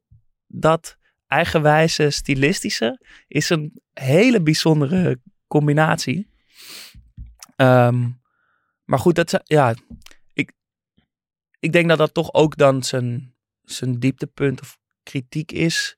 [0.47, 0.97] dat
[1.28, 6.30] eigenwijze stilistische is een hele bijzondere combinatie.
[7.56, 8.22] Um,
[8.84, 9.76] maar goed, dat, ja,
[10.34, 10.54] ik,
[11.60, 13.33] ik denk dat dat toch ook dan zijn
[13.64, 15.97] zijn dieptepunt of kritiek is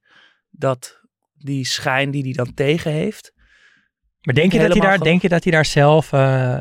[0.50, 1.02] dat
[1.34, 3.34] die schijn die hij dan tegen heeft.
[4.22, 6.60] Maar denk je, dat hij, daar, denk je dat hij daar zelf eh,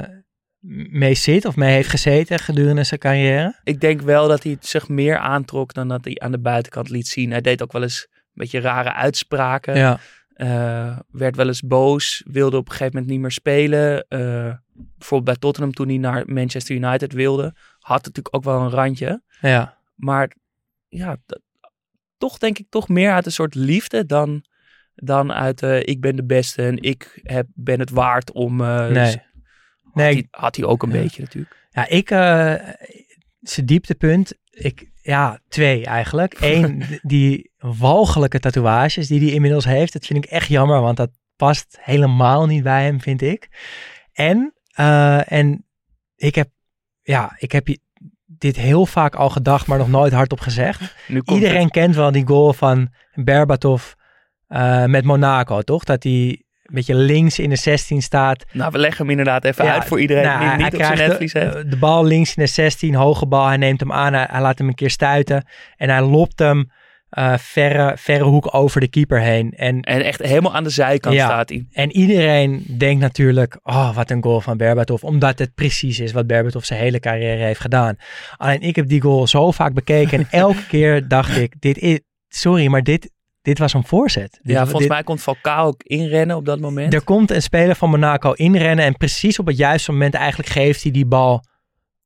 [0.90, 3.61] mee zit of mee heeft gezeten gedurende zijn carrière?
[3.64, 6.88] Ik denk wel dat hij het zich meer aantrok dan dat hij aan de buitenkant
[6.88, 7.30] liet zien.
[7.30, 9.76] Hij deed ook wel eens een beetje rare uitspraken.
[9.76, 10.00] Ja.
[10.34, 14.07] Eh, werd wel eens boos, wilde op een gegeven moment niet meer spelen.
[14.09, 17.55] Eh, bijvoorbeeld bij Tottenham toen hij naar Manchester United wilde.
[17.78, 19.22] Had natuurlijk ook wel een randje.
[19.40, 19.78] ja.
[19.94, 20.32] Maar
[20.97, 21.16] ja,
[22.18, 24.45] toch denk ik toch meer uit een soort liefde dan,
[24.95, 28.61] dan uit eh, ik ben de beste en ik heb, ben het waard om...
[28.61, 29.05] eh, Nee.
[29.12, 31.01] had, Nee, hij, had hij ook een Ja.
[31.03, 31.66] beetje natuurlijk.
[31.70, 32.55] Ja, ik, eh
[33.40, 36.36] zijn dieptepunt, ik, ja, twee eigenlijk.
[36.40, 39.92] Eén, die walgelijke tatoeages die hij inmiddels heeft.
[39.92, 43.49] Dat vind ik echt jammer, want dat past helemaal niet bij hem, vind ik.
[44.12, 44.55] En,
[45.26, 45.66] en
[46.16, 46.49] ik heb,
[47.03, 47.80] ja, ik heb je-
[48.45, 50.95] dit heel vaak al gedacht, maar nog nooit hardop gezegd.
[51.24, 51.72] Iedereen het.
[51.72, 53.92] kent wel die goal van Berbatov
[54.49, 55.84] eh, met Monaco, toch?
[55.84, 58.45] Dat hij een beetje links in de 16 staat.
[58.53, 60.74] Nou, we leggen hem inderdaad even Ja, uit voor iedereen Nou, die hij niet op
[60.74, 61.70] zijn krijgt netvlies de, heeft.
[61.70, 63.47] de bal links in de 16, hoge bal.
[63.47, 65.47] Hij neemt hem aan, hij, hij laat hem een keer stuiten.
[65.76, 66.70] En hij lopt hem
[67.15, 69.53] eh, verre, verre hoek over de keeper heen.
[69.53, 71.25] En, En echt helemaal aan de zijkant Ja.
[71.25, 71.67] staat hij.
[71.73, 75.03] en iedereen denkt natuurlijk, oh wat een goal van Berbatov.
[75.03, 77.97] Omdat het precies is wat Berbatov zijn hele carrière heeft gedaan.
[78.37, 80.19] Alleen ik heb die goal zo vaak bekeken.
[80.19, 83.11] En elke keer dacht ik, dit is, sorry, maar dit,
[83.43, 84.39] dit was een voorzet.
[84.43, 86.95] Dit- Ja, volgens dit- mij kon Falcao ook inrennen op dat moment.
[86.95, 90.83] er komt een speler van Monaco inrennen en precies op het juiste moment eigenlijk geeft
[90.83, 91.45] hij die bal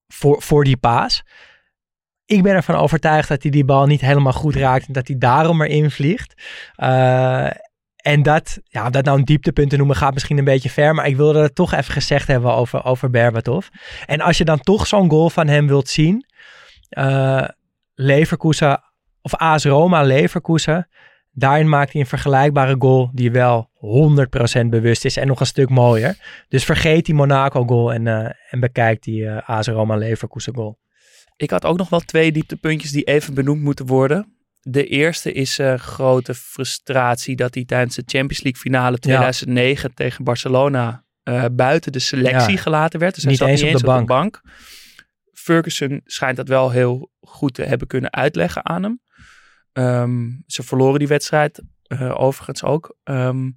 [0.09, 1.23] voor, voor die paas.
[2.29, 5.19] Ik ben ervan overtuigd dat hij die bal niet helemaal goed raakt en dat hij
[5.19, 6.43] daarom erin vliegt.
[6.75, 7.51] Eh,
[7.97, 11.07] en dat, ja, dat nou een dieptepunt te noemen gaat misschien een beetje ver, maar
[11.07, 13.67] ik wilde het toch even gezegd hebben over, over Berbatov.
[14.07, 16.27] En als je dan toch zo'n goal van hem wilt zien,
[16.89, 17.49] eh
[17.95, 18.83] Leverkusen
[19.23, 20.89] of AS Roma Leverkusen,
[21.33, 23.71] Daarin maakt hij een vergelijkbare goal die wel
[24.63, 26.17] 100% bewust is en nog een stuk mooier.
[26.49, 30.79] Dus vergeet die Monaco goal en, eh, en bekijk die AS Roma Leverkusen goal.
[31.39, 34.37] Ik had ook nog wel twee dieptepuntjes die even benoemd moeten worden.
[34.61, 40.25] De eerste is eh, grote frustratie dat hij tijdens de Champions League finale 2009 tegen
[40.25, 42.63] Barcelona eh, buiten de selectie Ja.
[42.63, 43.15] gelaten werd.
[43.15, 44.41] Dus hij Niet zat eens niet op eens de op de bank.
[45.33, 49.01] Ferguson schijnt dat wel heel goed te hebben kunnen uitleggen aan hem.
[49.73, 52.97] Ehm, ze verloren die wedstrijd eh, overigens ook.
[53.05, 53.51] Ehm,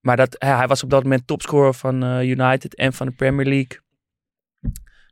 [0.00, 3.46] maar dat, hij hij was op dat moment topscorer van United en van de Premier
[3.46, 3.80] League.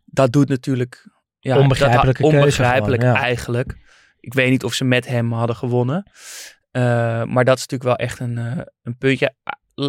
[0.05, 1.13] Dat doet natuurlijk...
[1.45, 3.23] Ja, Onbegrijpelijke dat, keuze Onbegrijpelijk gewoon, ja.
[3.23, 3.77] eigenlijk.
[4.21, 6.11] Ik weet niet of ze met hem hadden gewonnen.
[6.71, 6.83] Eh,
[7.25, 9.35] maar dat is natuurlijk wel echt een, eh, een puntje.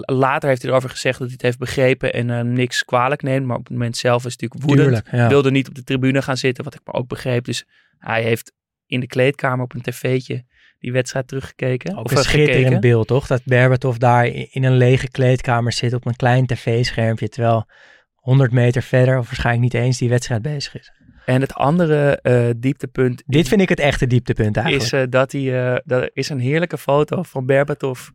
[0.06, 3.46] Later heeft hij erover gezegd dat hij het heeft begrepen en eh, niks kwalijk neemt.
[3.46, 4.88] Maar op het moment zelf is het natuurlijk woedend.
[4.88, 5.28] Tuurlijk, ja.
[5.28, 7.46] Wilde niet op de tribune gaan zitten, wat ik maar ook begreep.
[7.46, 7.66] Dus
[7.98, 8.52] hij heeft
[8.86, 10.46] in de kleedkamer op een tv'tje
[10.80, 11.98] die wedstrijd teruggekeken.
[11.98, 13.28] Ook of een schitterend beeld, toch?
[13.28, 17.70] Dat Berbatov daar in een lege kleedkamer zit op een klein tv-schermpje, terwijl
[18.16, 20.92] 100 meter verder, of waarschijnlijk niet eens, die wedstrijd bezig is.
[21.26, 24.86] En het andere eh, dieptepunt Dit vind ik het echte dieptepunt eigenlijk.
[24.86, 28.10] is eh, dat hij, eh, dat is een heerlijke foto van Berbatov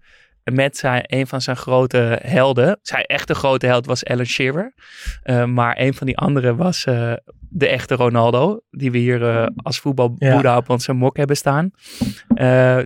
[0.45, 2.79] met zijn, een van zijn grote helden.
[2.83, 4.75] Zijn echte grote held was Alan Shearer.
[5.47, 6.85] Maar een van die anderen was
[7.39, 8.61] de echte Ronaldo.
[8.71, 11.71] Die we hier als voetbalboeddha op onze mok hebben staan.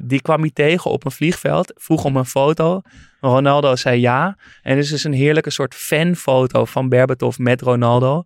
[0.03, 1.73] Die kwam hij tegen op een vliegveld.
[1.77, 2.81] Vroeg om een foto.
[3.21, 4.37] Ronaldo zei ja.
[4.63, 8.25] En het is dus een heerlijke soort fanfoto van Berbatov met Ronaldo.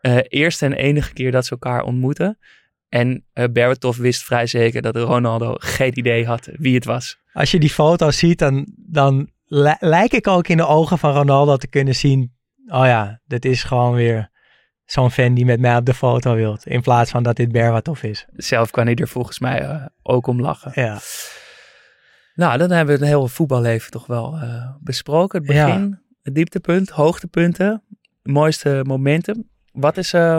[0.00, 2.38] Eh eerste en enige keer dat ze elkaar ontmoeten.
[2.88, 7.18] En eh Berbatov wist vrij zeker dat Ronaldo geen idee had wie het was.
[7.32, 11.12] Als je die foto ziet, dan, dan li- lijk ik ook in de ogen van
[11.12, 12.34] Ronaldo te kunnen zien.
[12.66, 14.30] Oh ja, dit is gewoon weer
[14.84, 16.66] zo'n fan die met mij op de foto wilt.
[16.66, 18.26] In plaats van dat dit Berbatov is.
[18.32, 20.72] Zelf kan hij er volgens mij eh, ook om lachen.
[20.74, 20.98] Ja.
[22.34, 24.38] Nou, dan hebben we het hele voetballeven toch wel
[24.80, 25.38] besproken.
[25.38, 27.82] Het begin, het dieptepunt, hoogtepunten,
[28.22, 29.50] mooiste momenten.
[29.76, 30.38] Wat is, eh,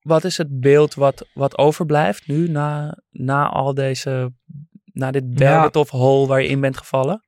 [0.00, 4.32] wat is het beeld wat, wat overblijft nu na, na al deze,
[4.84, 7.24] na dit Berbatov-hole waar je in bent gevallen?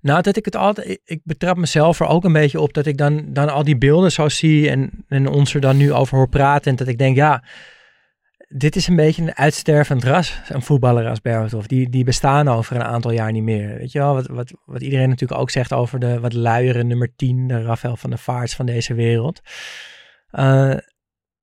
[0.00, 2.96] Nou, dat ik het altijd, ik- betrap mezelf er ook een beetje op dat ik
[2.96, 6.28] dan, dan al die beelden zo zie en, en ons er dan nu over hoor
[6.28, 6.70] praten.
[6.70, 7.44] En dat ik denk, ja,
[8.48, 11.64] dit is een beetje een uitstervend ras, een voetballer als Berbatov.
[11.66, 13.78] Die, die bestaan over een aantal jaar niet meer.
[13.78, 17.14] Weet je wel, wat, wat, wat iedereen natuurlijk ook zegt over de wat luiere nummer
[17.16, 19.40] 10, de Rafael van der Vaarts van deze wereld.
[20.30, 20.76] Eh,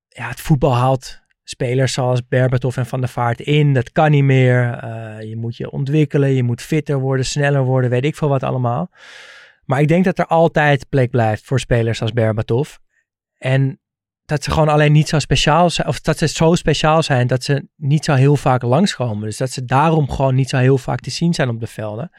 [0.07, 3.73] ja, het voetbal haalt spelers zoals Berbatov en Van der Vaart in.
[3.73, 4.73] Dat kan niet meer.
[4.73, 8.43] Eh, je moet je ontwikkelen, je moet fitter worden, sneller worden, weet ik veel wat
[8.43, 8.89] allemaal.
[9.65, 12.75] Maar ik denk dat er altijd plek blijft voor spelers als Berbatov.
[13.37, 13.79] En
[14.25, 15.87] dat ze gewoon alleen niet zo speciaal zijn.
[15.87, 19.25] Of dat ze zo speciaal zijn dat ze niet zo heel vaak langskomen.
[19.25, 22.11] Dus dat ze daarom gewoon niet zo heel vaak te zien zijn op de velden.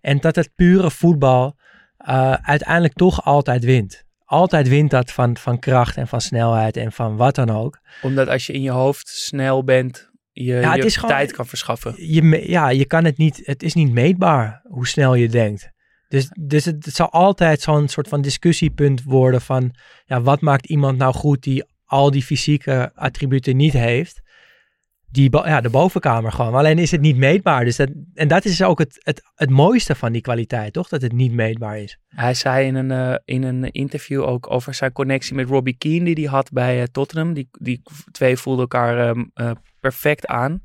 [0.00, 1.56] En dat het pure voetbal
[2.08, 4.04] uh, uiteindelijk toch altijd wint.
[4.24, 7.78] Altijd wint dat van, van kracht en van snelheid en van wat dan ook.
[8.02, 11.94] Omdat als je in je hoofd snel bent, je, Ja, je gewoon- tijd kan verschaffen.
[11.96, 15.72] Je, ja, je kan het niet, het is niet meetbaar hoe snel je denkt.
[16.08, 20.66] Dus, dus het, het zal altijd zo'n soort van discussiepunt worden van, ja, wat maakt
[20.66, 24.22] iemand nou goed die al die fysieke attributen niet heeft?
[25.14, 26.54] Die, ja, de bovenkamer gewoon.
[26.54, 27.64] Alleen is het niet meetbaar.
[27.64, 30.88] Dus dat, en dat is ook het, het, het mooiste van die kwaliteit, toch?
[30.88, 31.98] Dat het niet meetbaar is.
[32.08, 36.04] Hij zei in een, eh, in een interview ook over zijn connectie met Robbie Keane
[36.04, 37.32] die hij had bij eh, Tottenham.
[37.32, 39.50] Die, die twee voelden elkaar ehm, eh,
[39.80, 40.62] perfect aan.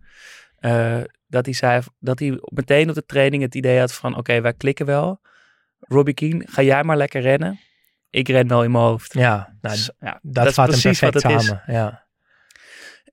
[1.27, 4.53] Dat hij zei dat hij meteen op de training het idee had van oké, wij
[4.53, 5.19] klikken wel.
[5.79, 7.59] Robbie Keane, ga jij maar lekker rennen.
[8.09, 9.13] Ik ren wel in mijn hoofd.
[9.13, 11.47] Ja, nou, Dus, ja, dat, is vat hem precies wat perfect het is.
[11.47, 11.63] samen.
[11.67, 12.07] Ja.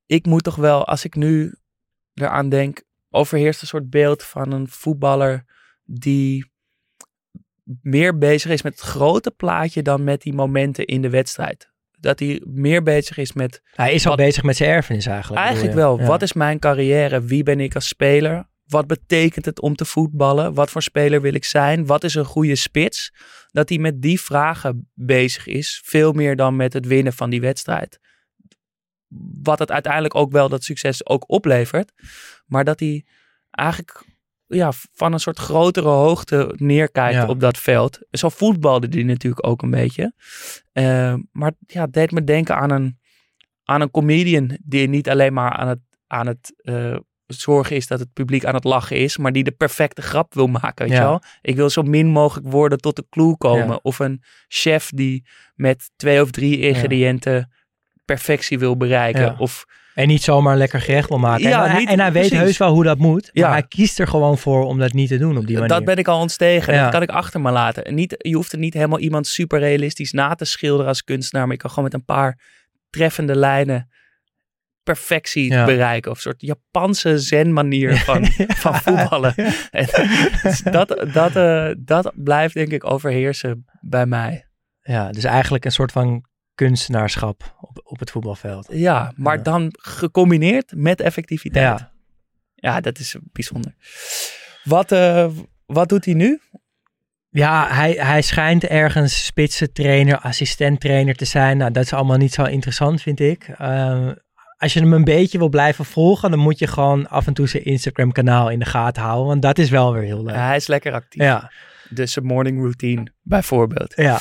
[0.07, 1.55] Ik moet toch wel, als ik nu
[2.15, 5.45] eraan denk, overheerst een soort beeld van een voetballer
[5.85, 6.51] die
[7.83, 11.71] meer bezig is met het grote plaatje dan met die momenten in de wedstrijd.
[11.99, 15.43] Dat hij meer bezig is met Hij is al Wat- bezig met zijn erfenis eigenlijk.
[15.45, 15.99] eigenlijk wel?
[16.01, 16.07] Ja.
[16.07, 17.21] wat is mijn carrière?
[17.23, 18.49] Wie ben ik als speler?
[18.67, 20.55] Wat betekent het om te voetballen?
[20.55, 21.87] Wat voor speler wil ik zijn?
[21.87, 23.13] Wat is een goede spits?
[23.51, 27.41] Dat hij met die vragen bezig is, veel meer dan met het winnen van die
[27.41, 27.99] wedstrijd.
[29.43, 31.93] Wat het uiteindelijk ook wel dat succes ook oplevert.
[32.47, 33.05] Maar dat hij
[33.51, 34.05] eigenlijk
[34.47, 37.27] ja, van een soort grotere hoogte neerkijkt Ja.
[37.27, 37.99] op dat veld.
[38.11, 40.13] Zo voetbalde hij natuurlijk ook een beetje.
[40.73, 42.99] Eh, maar ja, het deed me denken aan een,
[43.65, 46.97] aan een comedian die niet alleen maar aan het, aan het eh,
[47.27, 50.47] zorgen is dat het publiek aan het lachen is, maar die de perfecte grap wil
[50.47, 50.87] maken.
[50.87, 51.03] Weet Ja.
[51.03, 51.23] je wel?
[51.41, 53.67] Ik wil zo min mogelijk woorden tot de clue komen.
[53.69, 53.79] Ja.
[53.83, 57.51] Of een chef die met twee of drie ingrediënten
[58.07, 59.23] perfectie wil bereiken.
[59.23, 59.35] Ja.
[59.39, 61.49] Of En niet zomaar lekker gerecht wil maken.
[61.49, 62.45] Ja, en, hij, niet- en hij weet precies.
[62.45, 63.31] heus wel hoe dat moet.
[63.33, 63.51] Maar Ja.
[63.51, 65.69] hij kiest er gewoon voor om dat niet te doen op die manier.
[65.69, 66.75] Dat ben ik al ontstegen.
[66.75, 66.83] Ja.
[66.83, 67.85] Dat kan ik achter me laten.
[67.85, 71.45] En Niet, je hoeft er niet helemaal iemand super realistisch na te schilderen als kunstenaar.
[71.47, 72.41] Maar je kan gewoon met een paar
[72.91, 73.91] treffende lijnen
[74.83, 75.65] perfectie Ja.
[75.65, 76.11] bereiken.
[76.11, 79.35] Of een soort Japanse zen-manier van, van voetballen.
[79.71, 79.87] En
[80.43, 84.47] dus dat, dat, eh, dat blijft denk ik overheersen bij mij.
[84.83, 86.25] Ja, dus eigenlijk een soort van
[86.57, 88.69] kunstenaarschap op, op het voetbalveld.
[88.71, 89.43] Ja, maar Ja.
[89.43, 91.79] dan gecombineerd met effectiviteit.
[91.79, 91.93] Ja,
[92.55, 92.81] Ja.
[92.81, 93.75] dat is bijzonder.
[94.65, 95.27] Wat, eh,
[95.67, 96.41] wat doet hij nu?
[97.29, 101.57] Ja, hij, hij schijnt ergens spitsentrainer, assistenttrainer te zijn.
[101.57, 103.49] Nou, dat is allemaal niet zo interessant, vind ik.
[103.59, 104.09] Eh,
[104.59, 107.49] als je hem een beetje wil blijven volgen, dan moet je gewoon af en toe
[107.49, 109.27] zijn Instagram-kanaal in de gaten houden.
[109.27, 110.35] Want dat is wel weer heel leuk.
[110.35, 111.23] Ja, hij is lekker actief.
[111.23, 111.53] Ja,
[111.91, 113.93] Dus zijn morning routine bijvoorbeeld.
[113.97, 114.19] ja,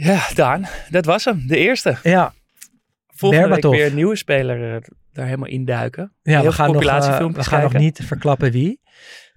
[0.00, 1.46] Ja, Daan, dat was hem.
[1.46, 1.96] De eerste.
[2.02, 2.34] ja.
[3.06, 3.70] Volgende Berbatov.
[3.70, 4.80] week weer een nieuwe speler eh,
[5.12, 6.14] daar helemaal induiken.
[6.22, 7.80] Ja, Heel we veel gaan, nog, eh, we gaan nog kijken.
[7.80, 8.80] niet verklappen wie.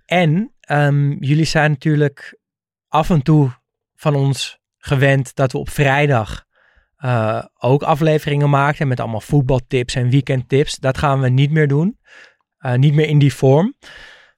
[0.06, 2.40] En ehm, jullie zijn natuurlijk
[2.88, 3.52] af en toe
[3.96, 6.46] van ons gewend dat we op vrijdag
[6.96, 10.76] eh, ook afleveringen maken met allemaal voetbaltips en weekendtips.
[10.78, 12.00] Dat gaan we niet meer doen.
[12.76, 13.76] Niet meer in die vorm.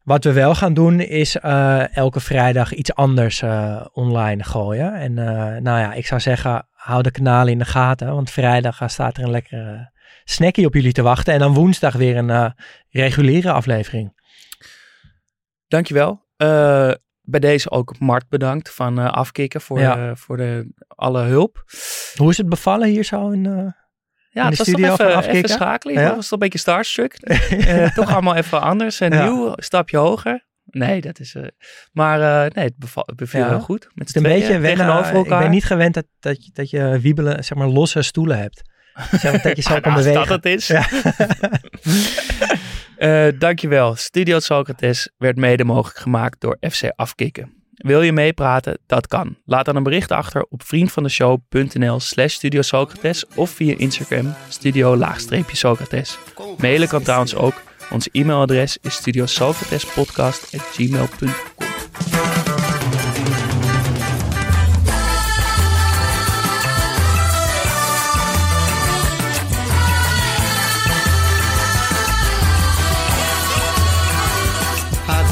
[0.04, 4.94] Wat we wel gaan doen is eh, elke vrijdag iets anders eh, online gooien.
[4.94, 8.14] En eh, nou ja, ik zou zeggen, hou de kanalen in de gaten.
[8.14, 9.92] Want vrijdag staat er een lekkere
[10.24, 11.34] snackie op jullie te wachten.
[11.34, 12.54] En dan woensdag weer een
[12.90, 14.22] reguliere aflevering.
[15.68, 16.26] Dankjewel.
[17.26, 20.16] Bij deze ook Mart bedankt van Afkikken voor, Ja.
[20.16, 21.64] voor de, alle hulp.
[22.16, 23.30] Hoe is het bevallen hier zo?
[23.30, 23.74] In,
[24.34, 25.96] Ja, de het was studio toch even, even schakelen.
[25.96, 26.10] Ja?
[26.10, 27.14] Ik was toch een beetje starstruck.
[27.24, 29.24] Eh, toch allemaal even anders en Ja.
[29.24, 29.54] nieuw.
[29.56, 30.46] Stapje hoger.
[30.66, 31.36] Nee, dat is...
[31.36, 31.44] eh,
[31.92, 33.50] maar eh, nee, het beval, het beviel Ja.
[33.50, 33.88] heel goed.
[33.94, 35.42] Met het een beetje tegenover Ik elkaar.
[35.42, 38.62] ben niet gewend dat, dat, je, dat je wiebelen, zeg maar, losse stoelen hebt.
[39.12, 40.28] Zeg dat je zo Ah, kan nou, als bewegen.
[40.28, 40.68] dat het is.
[40.68, 40.88] Ja.
[43.40, 43.96] Dankjewel.
[43.96, 47.63] Studio Socrates werd mede mogelijk gemaakt door FC Afkikken.
[47.76, 48.78] Wil je meepraten?
[48.86, 49.36] Dat kan.
[49.46, 56.18] Laat dan een bericht achter op vriendvandeshow.nl slash Studio Socrates of via Instagram studio-socrates.
[56.58, 57.62] Mailen kan trouwens ook.
[57.92, 61.54] Ons e-mailadres is studiosocratespodcast.gmail.com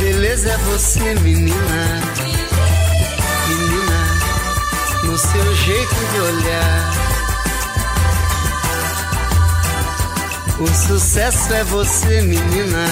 [0.01, 1.13] beleza é você.
[1.21, 2.10] Menina,
[5.81, 6.93] jeito de olhar.
[10.59, 12.85] O sucesso é você, menina.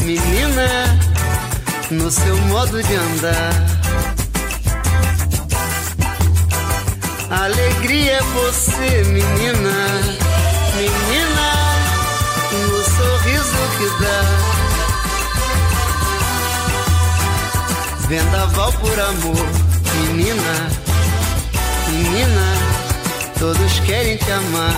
[0.00, 0.68] Menina,
[1.90, 3.52] no seu modo de andar.
[7.30, 9.72] Alegria é você, menina,
[10.76, 11.52] menina,
[12.52, 14.20] no sorriso que dá.
[18.08, 19.46] Vendaval por amor,
[19.94, 20.85] menina,
[21.88, 22.52] menina,
[23.38, 24.74] todos querem te amar.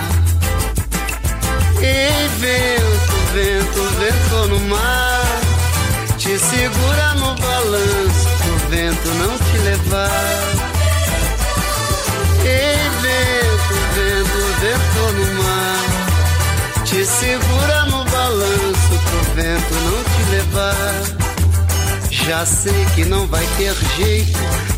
[1.81, 5.41] Ei, vento, vento, vento no mar,
[6.19, 10.69] te segura no balanço, o vento não te levar.
[12.45, 15.89] Ei, vento, vento, vento no mar.
[16.85, 21.29] Te segura no balanço pro vento não te levar.
[22.11, 24.78] Já sei que não vai ter jeito